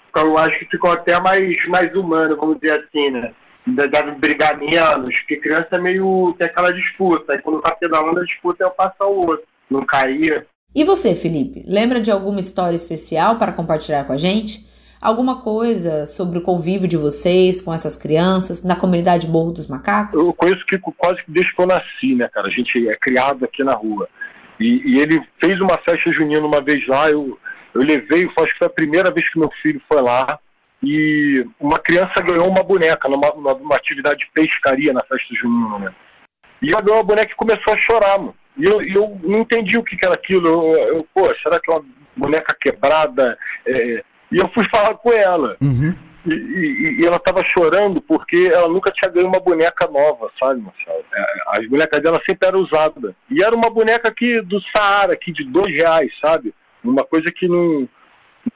Então, 0.10 0.26
Eu 0.28 0.38
acho 0.38 0.58
que 0.60 0.66
ficou 0.66 0.92
até 0.92 1.20
mais, 1.22 1.56
mais 1.68 1.94
humano, 1.96 2.36
vamos 2.36 2.60
dizer 2.60 2.80
assim, 2.84 3.10
né? 3.12 3.32
De- 3.66 3.88
Deve 3.88 4.12
brigar 4.12 4.58
menos, 4.58 5.16
porque 5.20 5.38
criança 5.38 5.68
é 5.72 5.78
meio. 5.80 6.34
tem 6.38 6.48
aquela 6.48 6.72
disputa. 6.74 7.34
Aí 7.34 7.42
quando 7.42 7.62
tá 7.62 7.72
pedalando, 7.76 8.20
a 8.20 8.24
disputa 8.26 8.64
é 8.64 8.68
eu 8.68 8.72
passar 8.72 9.06
o 9.06 9.28
outro. 9.28 9.46
Não 9.70 9.86
cair. 9.86 10.46
E 10.74 10.84
você, 10.84 11.14
Felipe, 11.16 11.64
lembra 11.68 12.00
de 12.02 12.10
alguma 12.12 12.40
história 12.40 12.76
especial 12.76 13.38
para 13.38 13.52
compartilhar 13.52 14.04
com 14.06 14.14
a 14.14 14.18
gente? 14.18 14.66
Alguma 15.02 15.42
coisa 15.42 16.06
sobre 16.06 16.40
o 16.40 16.42
convívio 16.42 16.86
de 16.86 16.98
vocês 16.98 17.62
com 17.62 17.74
essas 17.74 17.96
crianças 17.96 18.62
na 18.64 18.76
comunidade 18.76 19.30
Morro 19.30 19.54
dos 19.54 19.66
Macacos? 19.66 20.20
Eu 20.20 20.34
conheço 20.34 20.62
o 20.62 20.66
Kiko 20.66 20.94
quase 20.98 21.24
que 21.24 21.32
desde 21.32 21.56
que 21.56 21.62
eu 21.62 21.68
nasci, 21.68 22.16
né, 22.16 22.28
cara? 22.28 22.48
A 22.48 22.52
gente 22.52 22.90
é 22.90 22.96
criado 22.96 23.46
aqui 23.46 23.64
na 23.64 23.74
rua. 23.74 24.10
E, 24.60 24.82
e 24.86 25.00
ele 25.00 25.26
fez 25.40 25.60
uma 25.62 25.78
festa 25.78 26.12
junina 26.12 26.46
uma 26.46 26.62
vez 26.62 26.86
lá, 26.86 27.10
eu, 27.10 27.40
eu 27.74 27.82
levei, 27.82 28.26
acho 28.26 28.52
que 28.52 28.58
foi 28.58 28.68
a 28.68 28.72
primeira 28.72 29.10
vez 29.10 29.30
que 29.30 29.40
meu 29.40 29.50
filho 29.62 29.82
foi 29.88 30.02
lá. 30.02 30.38
E 30.84 31.46
uma 31.58 31.80
criança 31.80 32.22
ganhou 32.22 32.50
uma 32.50 32.64
boneca 32.64 33.08
numa, 33.08 33.34
numa, 33.34 33.76
atividade 33.78 34.20
de 34.20 34.32
pescaria 34.34 34.92
na 34.92 35.02
festa 35.02 35.34
junina, 35.34 35.80
né? 35.80 35.96
E 36.62 36.74
ela 36.74 36.82
ganhou 36.82 37.00
a 37.00 37.04
boneca 37.04 37.32
e 37.32 37.38
começou 37.38 37.74
a 37.74 37.78
chorar, 37.78 38.20
mano. 38.20 38.36
E 38.58 38.66
eu, 38.66 38.82
eu 38.82 39.18
não 39.24 39.40
entendi 39.40 39.78
o 39.78 39.84
que, 39.84 39.96
que 39.96 40.06
era 40.06 40.16
aquilo. 40.16 40.48
Eu, 40.48 40.96
eu, 40.96 41.08
pô, 41.14 41.34
será 41.42 41.58
que 41.58 41.72
é 41.72 41.74
uma 41.74 41.86
boneca 42.18 42.56
quebrada? 42.60 43.38
É, 43.66 44.04
e 44.32 44.38
eu 44.38 44.50
fui 44.54 44.66
falar 44.74 44.96
com 44.96 45.12
ela. 45.12 45.58
E, 46.26 46.34
e- 46.34 47.02
e 47.02 47.06
ela 47.06 47.16
estava 47.16 47.44
chorando 47.46 48.02
porque 48.02 48.50
ela 48.52 48.68
nunca 48.68 48.92
tinha 48.92 49.10
ganho 49.12 49.28
uma 49.28 49.40
boneca 49.40 49.88
nova, 49.88 50.30
sabe, 50.40 50.62
Marcelo? 50.62 51.04
É, 51.16 51.26
As 51.58 51.68
bonecas 51.68 52.02
dela 52.02 52.20
sempre 52.30 52.48
eram 52.48 52.60
usadas. 52.60 53.14
E 53.32 53.42
era 53.42 53.56
uma 53.56 53.70
boneca 53.70 54.10
aqui 54.10 54.42
do 54.42 54.62
Saara, 54.76 55.14
aqui 55.14 55.32
de 55.32 55.44
dois 55.46 55.74
reais, 55.74 56.12
sabe? 56.22 56.54
Uma 56.84 57.04
coisa 57.06 57.28
que 57.34 57.48
não, 57.48 57.88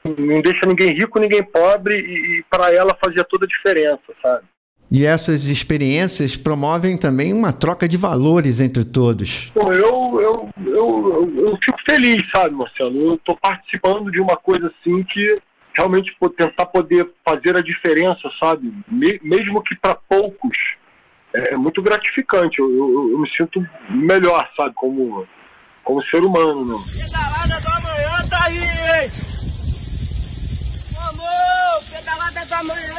não 0.04 0.40
deixa 0.42 0.60
ninguém 0.66 0.92
rico, 0.92 1.18
ninguém 1.18 1.42
pobre, 1.42 1.94
e, 1.98 2.38
e 2.38 2.44
para 2.50 2.72
ela 2.72 2.96
fazia 3.02 3.24
toda 3.24 3.46
a 3.46 3.48
diferença, 3.48 4.02
sabe? 4.22 4.44
E 4.90 5.04
essas 5.06 5.44
experiências 5.44 6.36
promovem 6.36 6.96
também 6.96 7.32
uma 7.32 7.52
troca 7.52 7.88
de 7.88 7.96
valores 7.96 8.60
entre 8.60 8.84
todos. 8.84 9.50
Pô, 9.54 9.72
eu, 9.72 10.20
eu, 10.20 10.50
eu, 10.66 10.74
eu, 10.74 11.34
eu 11.48 11.58
fico 11.62 11.78
feliz, 11.88 12.22
sabe, 12.30 12.54
Marcelo? 12.54 12.94
Eu 13.00 13.14
estou 13.14 13.36
participando 13.36 14.12
de 14.12 14.20
uma 14.20 14.36
coisa 14.36 14.66
assim 14.78 15.02
que 15.02 15.38
realmente 15.76 16.12
tentar 16.36 16.66
poder 16.66 17.08
fazer 17.24 17.56
a 17.56 17.60
diferença, 17.62 18.30
sabe? 18.40 18.72
Me- 18.88 19.20
mesmo 19.22 19.62
que 19.62 19.74
para 19.76 19.94
poucos, 20.08 20.56
é, 21.34 21.54
é 21.54 21.56
muito 21.56 21.82
gratificante. 21.82 22.58
Eu, 22.60 22.70
eu, 22.70 23.10
eu 23.12 23.18
me 23.18 23.28
sinto 23.36 23.64
melhor, 23.90 24.48
sabe, 24.56 24.72
como, 24.74 25.26
como 25.82 26.02
ser 26.06 26.22
humano, 26.24 26.64
né? 26.64 26.84
Pedalada 26.92 27.60
do 27.60 27.68
amanhã 27.68 28.28
tá 28.28 28.44
aí, 28.44 28.56
hein? 28.58 29.10
Vamos! 30.94 31.90
Pedalada 31.90 32.24
pedalada 32.34 32.46
da 32.46 32.62
manhã. 32.62 32.94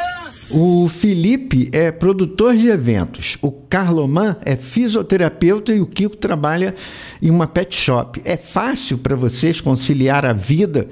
O 0.52 0.88
Felipe 0.88 1.70
é 1.74 1.92
produtor 1.92 2.56
de 2.56 2.70
eventos, 2.70 3.38
o 3.42 3.52
Carloman 3.52 4.38
é 4.46 4.56
fisioterapeuta 4.56 5.74
e 5.74 5.82
o 5.82 5.88
Kiko 5.88 6.16
trabalha 6.16 6.76
em 7.22 7.32
uma 7.32 7.48
pet 7.48 7.76
shop. 7.76 8.22
É 8.24 8.38
fácil 8.38 9.00
para 9.00 9.16
vocês 9.16 9.60
conciliar 9.60 10.24
a 10.24 10.34
vida 10.34 10.88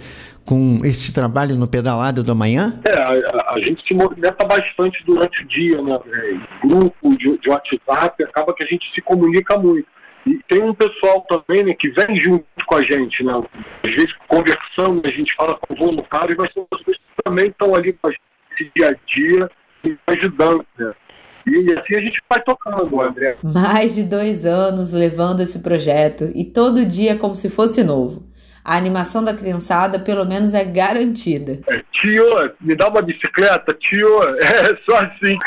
com 0.46 0.80
esse 0.84 1.14
trabalho 1.14 1.56
no 1.56 1.68
Pedalada 1.68 2.24
da 2.24 2.36
Manhã? 2.36 2.80
É, 2.86 2.94
a, 2.94 3.54
a, 3.54 3.60
gente 3.60 3.86
se 3.88 3.94
movimenta 3.94 4.46
bastante 4.46 5.04
durante 5.06 5.42
o 5.42 5.48
dia, 5.48 5.82
né? 5.82 6.00
É, 6.14 6.68
grupo 6.68 7.18
de, 7.18 7.38
de 7.38 7.50
WhatsApp, 7.50 8.24
acaba 8.24 8.54
que 8.54 8.64
a 8.64 8.68
gente 8.68 8.92
se 8.94 9.02
comunica 9.02 9.58
muito. 9.58 9.88
E 10.26 10.40
tem 10.48 10.62
um 10.62 10.74
pessoal 10.74 11.26
também 11.28 11.66
né, 11.66 11.74
que 11.74 11.90
vem 11.90 12.16
junto 12.16 12.46
com 12.66 12.76
a 12.76 12.82
gente, 12.82 13.24
né? 13.24 13.34
Às 13.84 13.92
vezes 13.92 14.14
conversando, 14.28 15.02
a 15.06 15.12
gente 15.12 15.34
fala 15.36 15.58
com 15.58 15.76
voluntários, 15.76 16.38
mas 16.38 16.52
são 16.54 16.66
pessoas 16.66 16.98
que 16.98 17.24
também 17.24 17.48
estão 17.48 17.76
ali 17.76 17.94
com 17.94 18.08
a 18.08 18.12
gente 18.12 18.72
dia 18.76 18.90
a 18.90 18.96
dia 19.08 19.52
e 19.84 19.98
ajudando, 20.08 20.66
né? 20.78 20.94
E 21.46 21.74
assim 21.74 21.96
a 21.96 22.02
gente 22.02 22.22
vai 22.30 22.42
tocando, 22.42 23.02
André. 23.02 23.36
Mais 23.44 23.96
de 23.96 24.04
dois 24.04 24.46
anos 24.46 24.94
levando 24.94 25.42
esse 25.42 25.60
projeto 25.60 26.32
e 26.34 26.46
todo 26.46 26.86
dia 26.86 27.18
como 27.18 27.36
se 27.36 27.50
fosse 27.50 27.84
novo. 27.84 28.24
A 28.64 28.78
animação 28.78 29.22
da 29.22 29.34
criançada, 29.34 30.00
pelo 30.00 30.26
menos, 30.26 30.54
é 30.54 30.64
garantida. 30.64 31.60
É, 31.68 31.84
tio, 31.92 32.26
me 32.62 32.76
dá 32.76 32.88
uma 32.88 33.02
bicicleta, 33.02 33.76
tio. 33.80 34.08
É 34.64 34.78
só 34.90 35.00
assim. 35.00 35.38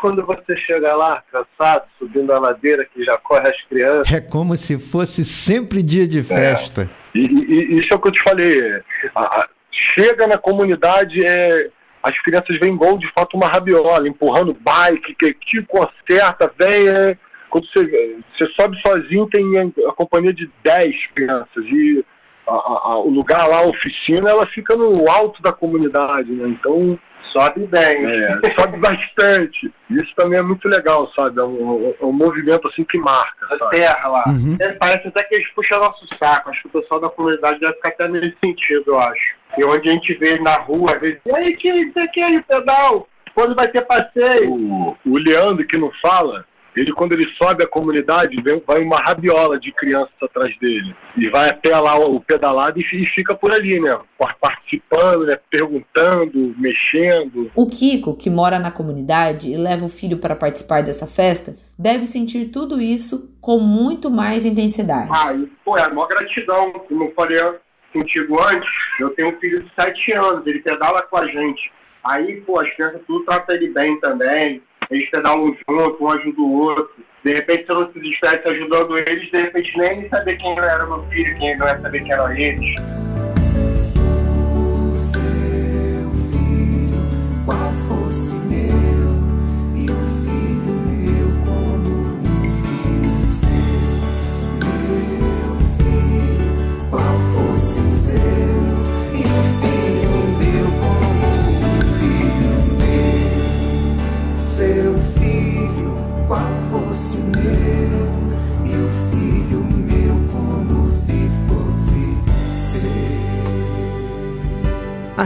Quando 0.00 0.24
você 0.24 0.56
chega 0.58 0.94
lá, 0.94 1.22
cansado, 1.32 1.84
subindo 1.98 2.32
a 2.32 2.38
ladeira 2.38 2.84
que 2.84 3.02
já 3.04 3.16
corre 3.18 3.48
as 3.48 3.62
crianças. 3.68 4.12
É 4.12 4.20
como 4.20 4.54
se 4.56 4.78
fosse 4.78 5.24
sempre 5.24 5.82
dia 5.82 6.06
de 6.06 6.22
festa. 6.22 6.82
É. 7.14 7.18
E, 7.18 7.20
e, 7.20 7.80
isso 7.80 7.88
é 7.92 7.96
o 7.96 8.00
que 8.00 8.08
eu 8.08 8.12
te 8.12 8.22
falei. 8.22 8.82
A, 9.14 9.20
a, 9.20 9.48
chega 9.72 10.26
na 10.26 10.38
comunidade, 10.38 11.24
é, 11.24 11.70
as 12.02 12.20
crianças 12.22 12.58
vêm 12.60 12.74
igual 12.74 12.98
de 12.98 13.10
fato 13.12 13.36
uma 13.36 13.48
rabiola, 13.48 14.06
empurrando 14.06 14.56
bike, 14.60 15.14
que, 15.14 15.34
que 15.34 15.62
conserta, 15.62 16.52
vem. 16.56 16.88
É, 16.88 17.16
quando 17.50 17.66
você, 17.68 18.16
você 18.36 18.48
sobe 18.60 18.76
sozinho, 18.80 19.28
tem 19.28 19.44
a, 19.58 19.88
a 19.88 19.92
companhia 19.92 20.32
de 20.32 20.50
10 20.62 20.94
crianças. 21.14 21.64
E 21.66 22.04
a, 22.46 22.52
a, 22.52 22.98
o 22.98 23.10
lugar 23.10 23.46
lá, 23.48 23.58
a 23.58 23.66
oficina, 23.66 24.30
ela 24.30 24.46
fica 24.46 24.76
no 24.76 25.08
alto 25.10 25.42
da 25.42 25.52
comunidade, 25.52 26.30
né? 26.30 26.48
Então 26.48 26.98
sobe 27.32 27.66
bem, 27.66 28.06
é, 28.06 28.38
sobe 28.58 28.78
bastante. 28.78 29.72
Isso 29.90 30.14
também 30.16 30.38
é 30.38 30.42
muito 30.42 30.68
legal, 30.68 31.10
sabe? 31.14 31.40
É 31.40 31.44
um, 31.44 31.94
é 32.00 32.04
um 32.04 32.12
movimento 32.12 32.68
assim 32.68 32.84
que 32.84 32.98
marca. 32.98 33.46
A 33.50 33.68
terra 33.68 34.08
lá. 34.08 34.24
Uhum. 34.28 34.56
É, 34.60 34.72
parece 34.72 35.08
até 35.08 35.24
que 35.24 35.34
eles 35.34 35.48
puxam 35.54 35.80
nosso 35.80 36.06
saco. 36.18 36.50
Acho 36.50 36.62
que 36.62 36.68
o 36.68 36.80
pessoal 36.80 37.00
da 37.00 37.08
comunidade 37.08 37.60
deve 37.60 37.74
ficar 37.74 37.88
até 37.88 38.08
nesse 38.08 38.36
sentido, 38.42 38.84
eu 38.88 39.00
acho. 39.00 39.36
E 39.58 39.64
onde 39.64 39.88
a 39.88 39.92
gente 39.92 40.14
vê 40.14 40.38
na 40.38 40.56
rua, 40.56 40.94
às 40.94 41.00
vezes, 41.00 41.20
e 41.24 41.34
aí, 41.34 41.56
que 41.56 41.68
isso 41.68 41.98
aqui 41.98 42.22
aí, 42.22 42.42
pedal? 42.42 43.08
Quando 43.34 43.54
vai 43.54 43.66
ter 43.68 43.82
passeio? 43.82 44.52
O, 44.52 44.96
o 45.06 45.18
Leandro 45.18 45.66
que 45.66 45.76
não 45.76 45.90
fala, 46.00 46.44
ele 46.76 46.92
quando 46.92 47.12
ele 47.12 47.26
sobe 47.34 47.62
a 47.62 47.68
comunidade, 47.68 48.40
vem, 48.42 48.62
vai 48.66 48.82
uma 48.82 48.96
rabiola 48.96 49.58
de 49.58 49.72
crianças 49.72 50.14
atrás 50.20 50.56
dele. 50.58 50.94
E 51.16 51.28
vai 51.28 51.48
até 51.48 51.78
lá 51.78 51.96
o 51.96 52.20
pedalado 52.20 52.80
e, 52.80 52.82
e 52.82 53.06
fica 53.06 53.34
por 53.34 53.52
ali, 53.52 53.80
né? 53.80 53.98
Participando, 54.40 55.26
né? 55.26 55.38
perguntando, 55.50 56.54
mexendo. 56.58 57.50
O 57.54 57.68
Kiko, 57.68 58.16
que 58.16 58.28
mora 58.28 58.58
na 58.58 58.70
comunidade 58.70 59.50
e 59.50 59.56
leva 59.56 59.84
o 59.84 59.88
filho 59.88 60.18
para 60.18 60.34
participar 60.34 60.82
dessa 60.82 61.06
festa, 61.06 61.56
deve 61.78 62.06
sentir 62.06 62.46
tudo 62.46 62.80
isso 62.80 63.36
com 63.40 63.58
muito 63.58 64.10
mais 64.10 64.44
intensidade. 64.44 65.10
Ah, 65.12 65.32
pô, 65.64 65.78
é 65.78 65.86
uma 65.86 66.08
gratidão. 66.08 66.72
Como 66.72 67.04
eu 67.04 67.12
falei 67.14 67.38
contigo 67.92 68.42
antes, 68.42 68.70
eu 68.98 69.10
tenho 69.10 69.28
um 69.28 69.38
filho 69.38 69.62
de 69.62 69.70
7 69.80 70.12
anos, 70.12 70.46
ele 70.46 70.58
pedala 70.58 71.02
com 71.02 71.18
a 71.18 71.26
gente. 71.26 71.72
Aí, 72.02 72.40
pô, 72.42 72.60
as 72.60 72.70
crianças 72.74 73.00
tudo 73.06 73.24
tratam 73.24 73.54
ele 73.54 73.68
bem 73.70 73.98
também 74.00 74.60
eles 74.90 75.10
pedalam 75.10 75.56
junto, 75.68 76.04
um 76.04 76.08
ajuda 76.10 76.40
o 76.40 76.52
outro. 76.52 76.90
De 77.24 77.32
repente, 77.32 77.64
se 77.64 77.72
eu 77.72 77.80
não 77.80 77.92
se 77.92 77.98
estivesse 78.00 78.48
ajudando 78.48 78.98
eles, 78.98 79.30
de 79.30 79.40
repente 79.40 79.78
nem 79.78 80.08
saber 80.08 80.36
quem 80.36 80.58
era 80.58 80.86
meu 80.86 81.02
filho, 81.04 81.38
quem 81.38 81.56
não 81.56 81.66
ia 81.66 81.80
saber 81.80 82.02
quem 82.02 82.12
eram 82.12 82.32
eles. 82.32 82.74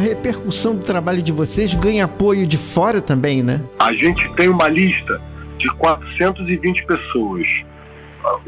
Repercussão 0.08 0.74
do 0.74 0.82
trabalho 0.82 1.22
de 1.22 1.32
vocês 1.32 1.74
ganha 1.74 2.04
apoio 2.04 2.46
de 2.46 2.56
fora 2.56 3.00
também, 3.00 3.42
né? 3.42 3.60
A 3.78 3.92
gente 3.92 4.28
tem 4.34 4.48
uma 4.48 4.68
lista 4.68 5.20
de 5.58 5.68
420 5.76 6.86
pessoas. 6.86 7.46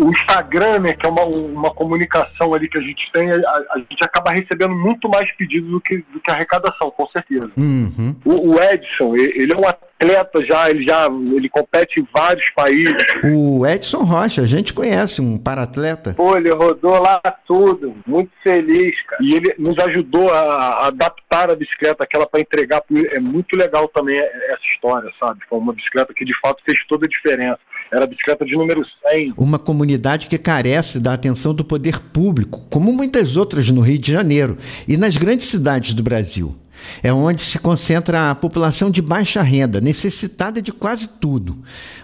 O 0.00 0.10
Instagram, 0.10 0.80
né, 0.80 0.92
que 0.94 1.06
é 1.06 1.08
uma, 1.08 1.24
uma 1.24 1.70
comunicação 1.70 2.54
ali 2.54 2.68
que 2.68 2.78
a 2.78 2.82
gente 2.82 3.10
tem, 3.12 3.30
a, 3.30 3.36
a 3.70 3.78
gente 3.78 4.02
acaba 4.02 4.30
recebendo 4.30 4.74
muito 4.74 5.08
mais 5.08 5.30
pedidos 5.36 5.70
do 5.70 5.80
que, 5.80 5.98
do 6.12 6.20
que 6.20 6.30
arrecadação, 6.30 6.90
com 6.90 7.06
certeza. 7.08 7.50
Uhum. 7.56 8.16
O, 8.24 8.54
o 8.54 8.62
Edson, 8.62 9.14
ele 9.16 9.52
é 9.52 9.56
um 9.56 9.68
atleta 9.68 10.44
já, 10.44 10.70
ele 10.70 10.82
já 10.82 11.06
ele 11.06 11.48
compete 11.48 12.00
em 12.00 12.08
vários 12.12 12.48
países. 12.50 12.94
O 13.24 13.66
Edson 13.66 14.02
Rocha, 14.02 14.42
a 14.42 14.46
gente 14.46 14.72
conhece, 14.72 15.20
um 15.20 15.36
para-atleta. 15.36 16.14
Pô, 16.14 16.36
ele 16.36 16.50
rodou 16.50 17.00
lá 17.00 17.20
tudo, 17.46 17.94
muito 18.06 18.30
feliz, 18.42 19.00
cara. 19.02 19.22
E 19.22 19.34
ele 19.34 19.54
nos 19.58 19.78
ajudou 19.78 20.30
a, 20.30 20.40
a 20.40 20.86
adaptar 20.86 21.50
a 21.50 21.56
bicicleta, 21.56 22.04
aquela 22.04 22.26
para 22.26 22.40
entregar. 22.40 22.82
É 23.12 23.20
muito 23.20 23.56
legal 23.56 23.88
também 23.88 24.18
essa 24.18 24.64
história, 24.72 25.10
sabe? 25.20 25.40
Foi 25.48 25.58
uma 25.58 25.72
bicicleta 25.72 26.14
que 26.14 26.24
de 26.24 26.38
fato 26.40 26.62
fez 26.64 26.78
toda 26.86 27.06
a 27.06 27.08
diferença. 27.08 27.60
Era 27.92 28.04
a 28.04 28.06
bicicleta 28.06 28.44
de 28.44 28.56
número 28.56 28.84
100. 29.10 29.34
Uma 29.36 29.58
comunidade 29.58 30.28
que 30.28 30.38
carece 30.38 31.00
da 31.00 31.14
atenção 31.14 31.52
do 31.52 31.64
poder 31.64 31.98
público, 31.98 32.66
como 32.70 32.92
muitas 32.92 33.36
outras 33.36 33.70
no 33.70 33.80
Rio 33.80 33.98
de 33.98 34.12
Janeiro 34.12 34.56
e 34.86 34.96
nas 34.96 35.16
grandes 35.16 35.46
cidades 35.46 35.92
do 35.92 36.02
Brasil. 36.02 36.56
É 37.02 37.12
onde 37.12 37.42
se 37.42 37.58
concentra 37.58 38.30
a 38.30 38.34
população 38.34 38.90
de 38.90 39.02
baixa 39.02 39.42
renda, 39.42 39.80
necessitada 39.80 40.62
de 40.62 40.72
quase 40.72 41.08
tudo. 41.20 41.58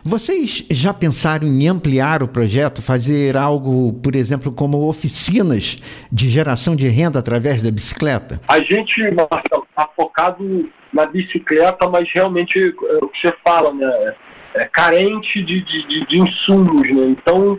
Vocês 0.04 0.66
já 0.70 0.92
pensaram 0.92 1.46
em 1.46 1.66
ampliar 1.66 2.22
o 2.22 2.28
projeto, 2.28 2.82
fazer 2.82 3.36
algo, 3.36 3.94
por 3.94 4.14
exemplo, 4.14 4.52
como 4.52 4.88
oficinas 4.88 5.82
de 6.12 6.28
geração 6.28 6.76
de 6.76 6.88
renda 6.88 7.18
através 7.18 7.62
da 7.62 7.70
bicicleta? 7.70 8.40
A 8.48 8.58
gente 8.58 9.00
está 9.00 9.88
focado 9.96 10.68
na 10.92 11.06
bicicleta, 11.06 11.88
mas 11.88 12.08
realmente 12.14 12.58
é 12.58 13.04
o 13.04 13.08
que 13.08 13.20
você 13.20 13.34
fala, 13.44 13.72
né? 13.72 14.14
É 14.56 14.64
carente 14.66 15.42
de, 15.42 15.62
de, 15.62 16.06
de 16.06 16.18
insumos, 16.18 16.88
né? 16.88 17.06
Então 17.08 17.58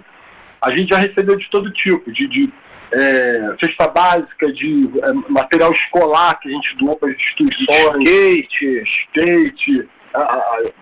a 0.62 0.72
gente 0.72 0.90
já 0.90 0.98
recebeu 0.98 1.36
de 1.36 1.50
todo 1.50 1.72
tipo, 1.72 2.12
de, 2.12 2.28
de 2.28 2.52
é, 2.92 3.56
cesta 3.60 3.88
básica, 3.88 4.52
de 4.52 4.90
é, 5.02 5.14
material 5.32 5.72
escolar 5.72 6.40
que 6.40 6.50
a 6.50 6.52
gente 6.52 6.76
doou 6.78 6.96
para 6.96 7.10
as 7.10 7.16
instituições. 7.16 8.04
Skate. 8.04 8.84
Skate. 8.84 9.90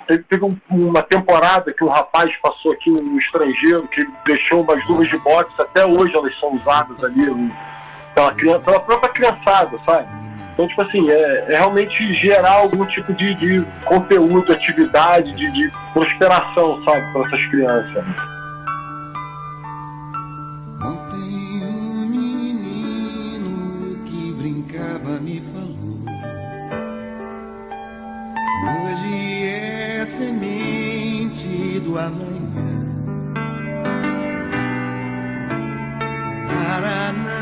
teve, 0.08 0.24
teve 0.24 0.46
um, 0.46 0.58
uma 0.70 1.02
temporada 1.02 1.74
que 1.74 1.84
um 1.84 1.90
rapaz 1.90 2.32
passou 2.42 2.72
aqui 2.72 2.90
no 2.90 3.18
estrangeiro, 3.20 3.88
que 3.88 4.06
deixou 4.26 4.62
umas 4.62 4.86
luvas 4.88 5.10
de 5.10 5.18
boxe, 5.18 5.54
até 5.60 5.86
hoje 5.86 6.16
elas 6.16 6.38
são 6.40 6.56
usadas 6.56 7.04
ali 7.04 7.52
pela, 8.14 8.34
criança, 8.34 8.60
pela 8.62 8.80
própria 8.80 9.12
criançada, 9.12 9.78
sabe? 9.86 10.08
Então, 10.56 10.68
tipo 10.68 10.82
assim, 10.82 11.08
é, 11.10 11.46
é 11.50 11.58
realmente 11.58 12.14
gerar 12.16 12.54
algum 12.54 12.86
tipo 12.86 13.14
de, 13.14 13.36
de 13.36 13.66
conteúdo, 13.86 14.52
atividade, 14.52 15.32
de, 15.34 15.52
de 15.52 15.72
prosperação, 15.94 16.84
sabe, 16.84 17.12
para 17.12 17.22
essas 17.28 17.46
crianças. 17.52 18.06
me 25.26 25.42
falou. 25.42 25.76
Hoje 28.68 29.44
é 29.48 30.06
semente 30.06 31.80
do 31.80 31.98
amanhã. 31.98 32.46
Para 36.48 37.35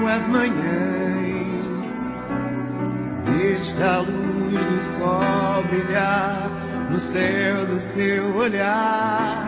com 0.00 0.06
as 0.06 0.26
manhãs. 0.26 1.90
Deixe 3.26 3.82
a 3.82 3.98
luz 3.98 4.64
do 4.64 4.98
sol 4.98 5.62
brilhar 5.64 6.48
no 6.90 6.98
céu 6.98 7.66
do 7.66 7.78
seu 7.78 8.34
olhar. 8.34 9.46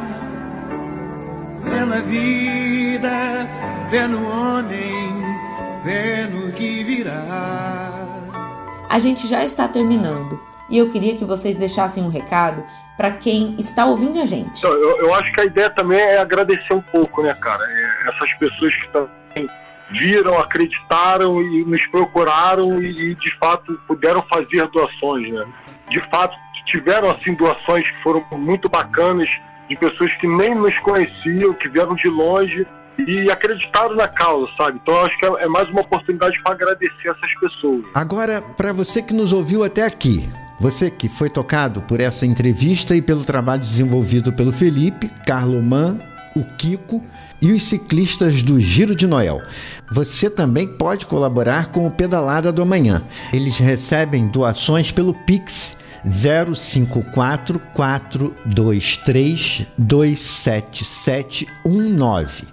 Vê 1.65 1.85
na 1.85 2.01
vida, 2.01 3.49
vê 3.91 4.07
no 4.07 4.29
homem, 4.29 5.23
vê 5.83 6.27
no 6.27 6.53
que 6.53 6.85
virá. 6.85 7.89
A 8.91 8.99
gente 8.99 9.27
já 9.27 9.43
está 9.45 9.67
terminando 9.67 10.39
e 10.69 10.77
eu 10.77 10.91
queria 10.91 11.17
que 11.17 11.25
vocês 11.25 11.57
deixassem 11.57 12.03
um 12.03 12.11
recado 12.11 12.63
para 12.97 13.11
quem 13.13 13.57
está 13.59 13.87
ouvindo 13.87 14.21
a 14.21 14.27
gente. 14.27 14.59
Então, 14.59 14.71
eu, 14.71 14.99
eu, 14.99 15.15
acho 15.15 15.33
que 15.33 15.41
a 15.41 15.45
ideia 15.45 15.71
também 15.71 15.99
é 15.99 16.19
agradecer 16.19 16.75
um 16.75 16.83
pouco, 16.83 17.23
né, 17.23 17.35
cara? 17.41 17.65
É, 17.65 18.11
essas 18.11 18.35
pessoas 18.35 18.75
que 18.77 18.85
estão 18.85 19.09
viram, 19.93 20.39
acreditaram 20.39 21.41
e 21.41 21.65
nos 21.65 21.87
procuraram 21.87 22.83
e, 22.83 23.15
de 23.15 23.39
fato 23.39 23.79
puderam 23.87 24.25
fazer 24.33 24.67
doações, 24.69 25.33
né? 25.33 25.45
De 25.89 26.01
fato 26.11 26.37
tiveram 26.67 27.11
assim 27.11 27.35
doações 27.35 27.91
que 27.91 28.03
foram 28.03 28.25
muito 28.33 28.69
bacanas 28.69 29.29
de 29.69 29.77
pessoas 29.77 30.13
que 30.15 30.27
nem 30.27 30.55
nos 30.55 30.79
conheciam, 30.81 31.55
que 31.55 31.69
vieram 31.69 31.95
de 31.95 32.09
longe 32.09 32.67
e 32.99 33.31
acreditaram 33.31 33.95
na 33.95 34.07
causa, 34.07 34.51
sabe? 34.57 34.79
Então 34.83 35.05
acho 35.05 35.17
que 35.19 35.27
é, 35.27 35.45
é 35.45 35.49
mais 35.49 35.69
uma 35.71 35.81
oportunidade 35.81 36.41
para 36.43 36.55
agradecer 36.55 37.09
essas 37.09 37.35
pessoas. 37.41 37.85
Agora, 37.95 38.41
para 38.41 38.73
você 38.73 39.03
que 39.03 39.15
nos 39.15 39.33
ouviu 39.33 39.65
até 39.65 39.85
aqui, 39.85 40.29
você 40.61 40.91
que 40.91 41.09
foi 41.09 41.29
tocado 41.29 41.83
por 41.83 42.01
essa 42.01 42.25
entrevista 42.25 42.95
e 42.95 43.03
pelo 43.03 43.25
trabalho 43.25 43.61
desenvolvido 43.61 44.33
pelo 44.33 44.53
Felipe, 44.53 45.09
Carloman, 45.27 45.99
o 46.35 46.45
Kiko 46.45 47.03
e 47.41 47.53
os 47.53 47.65
ciclistas 47.65 48.43
do 48.43 48.61
Giro 48.61 48.95
de 48.95 49.07
Noel. 49.07 49.41
Você 49.91 50.29
também 50.31 50.67
pode 50.67 51.07
colaborar 51.07 51.69
com 51.69 51.87
o 51.87 51.91
Pedalada 51.91 52.53
do 52.53 52.61
Amanhã. 52.63 53.03
Eles 53.33 53.57
recebem 53.59 54.29
doações 54.29 54.93
pelo 54.93 55.15
Pix 55.15 55.79
054 56.05 57.59
423 57.75 59.67
27719. 59.79 62.53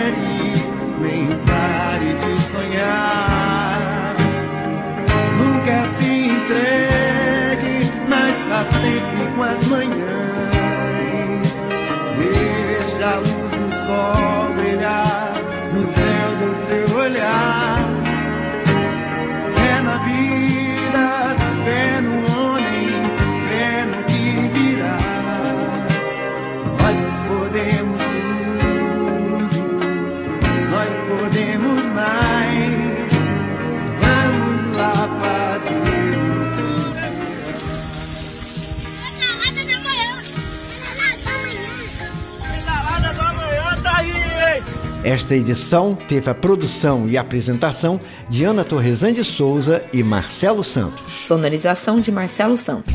Esta 45.17 45.35
edição 45.35 45.97
teve 46.07 46.29
a 46.29 46.35
produção 46.35 47.09
e 47.09 47.17
apresentação 47.17 47.99
de 48.29 48.45
Ana 48.45 48.63
Torresan 48.63 49.11
de 49.11 49.23
Souza 49.23 49.83
e 49.91 50.03
Marcelo 50.03 50.63
Santos. 50.63 51.03
Sonorização 51.25 51.99
de 51.99 52.11
Marcelo 52.11 52.55
Santos. 52.55 52.93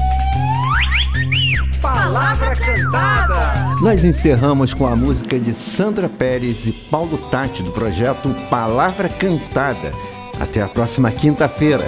Palavra 1.80 2.54
cantada. 2.54 3.74
Nós 3.80 4.04
encerramos 4.04 4.72
com 4.72 4.86
a 4.86 4.94
música 4.94 5.36
de 5.36 5.52
Sandra 5.52 6.08
Pérez 6.08 6.64
e 6.64 6.70
Paulo 6.70 7.18
Tati 7.28 7.60
do 7.64 7.72
projeto 7.72 8.28
Palavra 8.48 9.08
Cantada. 9.08 9.92
Até 10.40 10.62
a 10.62 10.68
próxima 10.68 11.10
quinta-feira. 11.10 11.84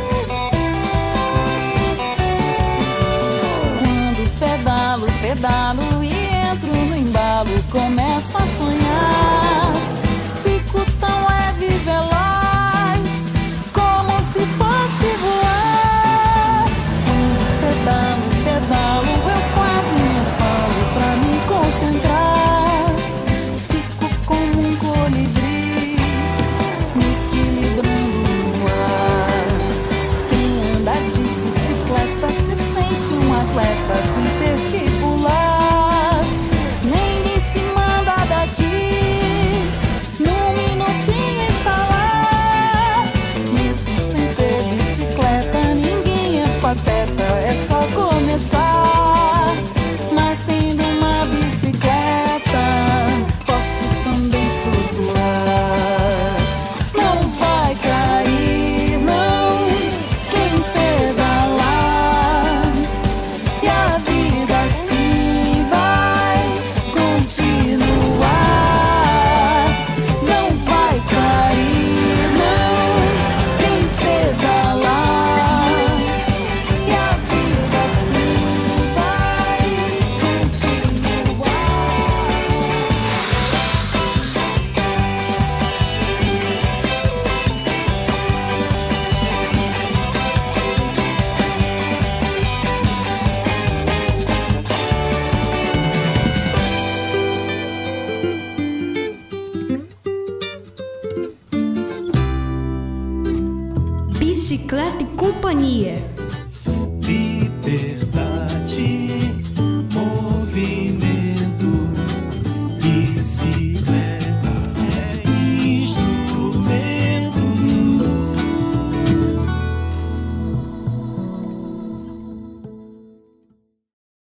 Quando 3.78 4.38
pedalo, 4.40 5.06
pedalo 5.22 6.02
e 6.02 6.12
entro 6.50 6.74
no 6.74 6.96
embalo, 6.96 7.50
começo 7.70 8.36
a 8.36 8.40
sonhar. 8.40 9.83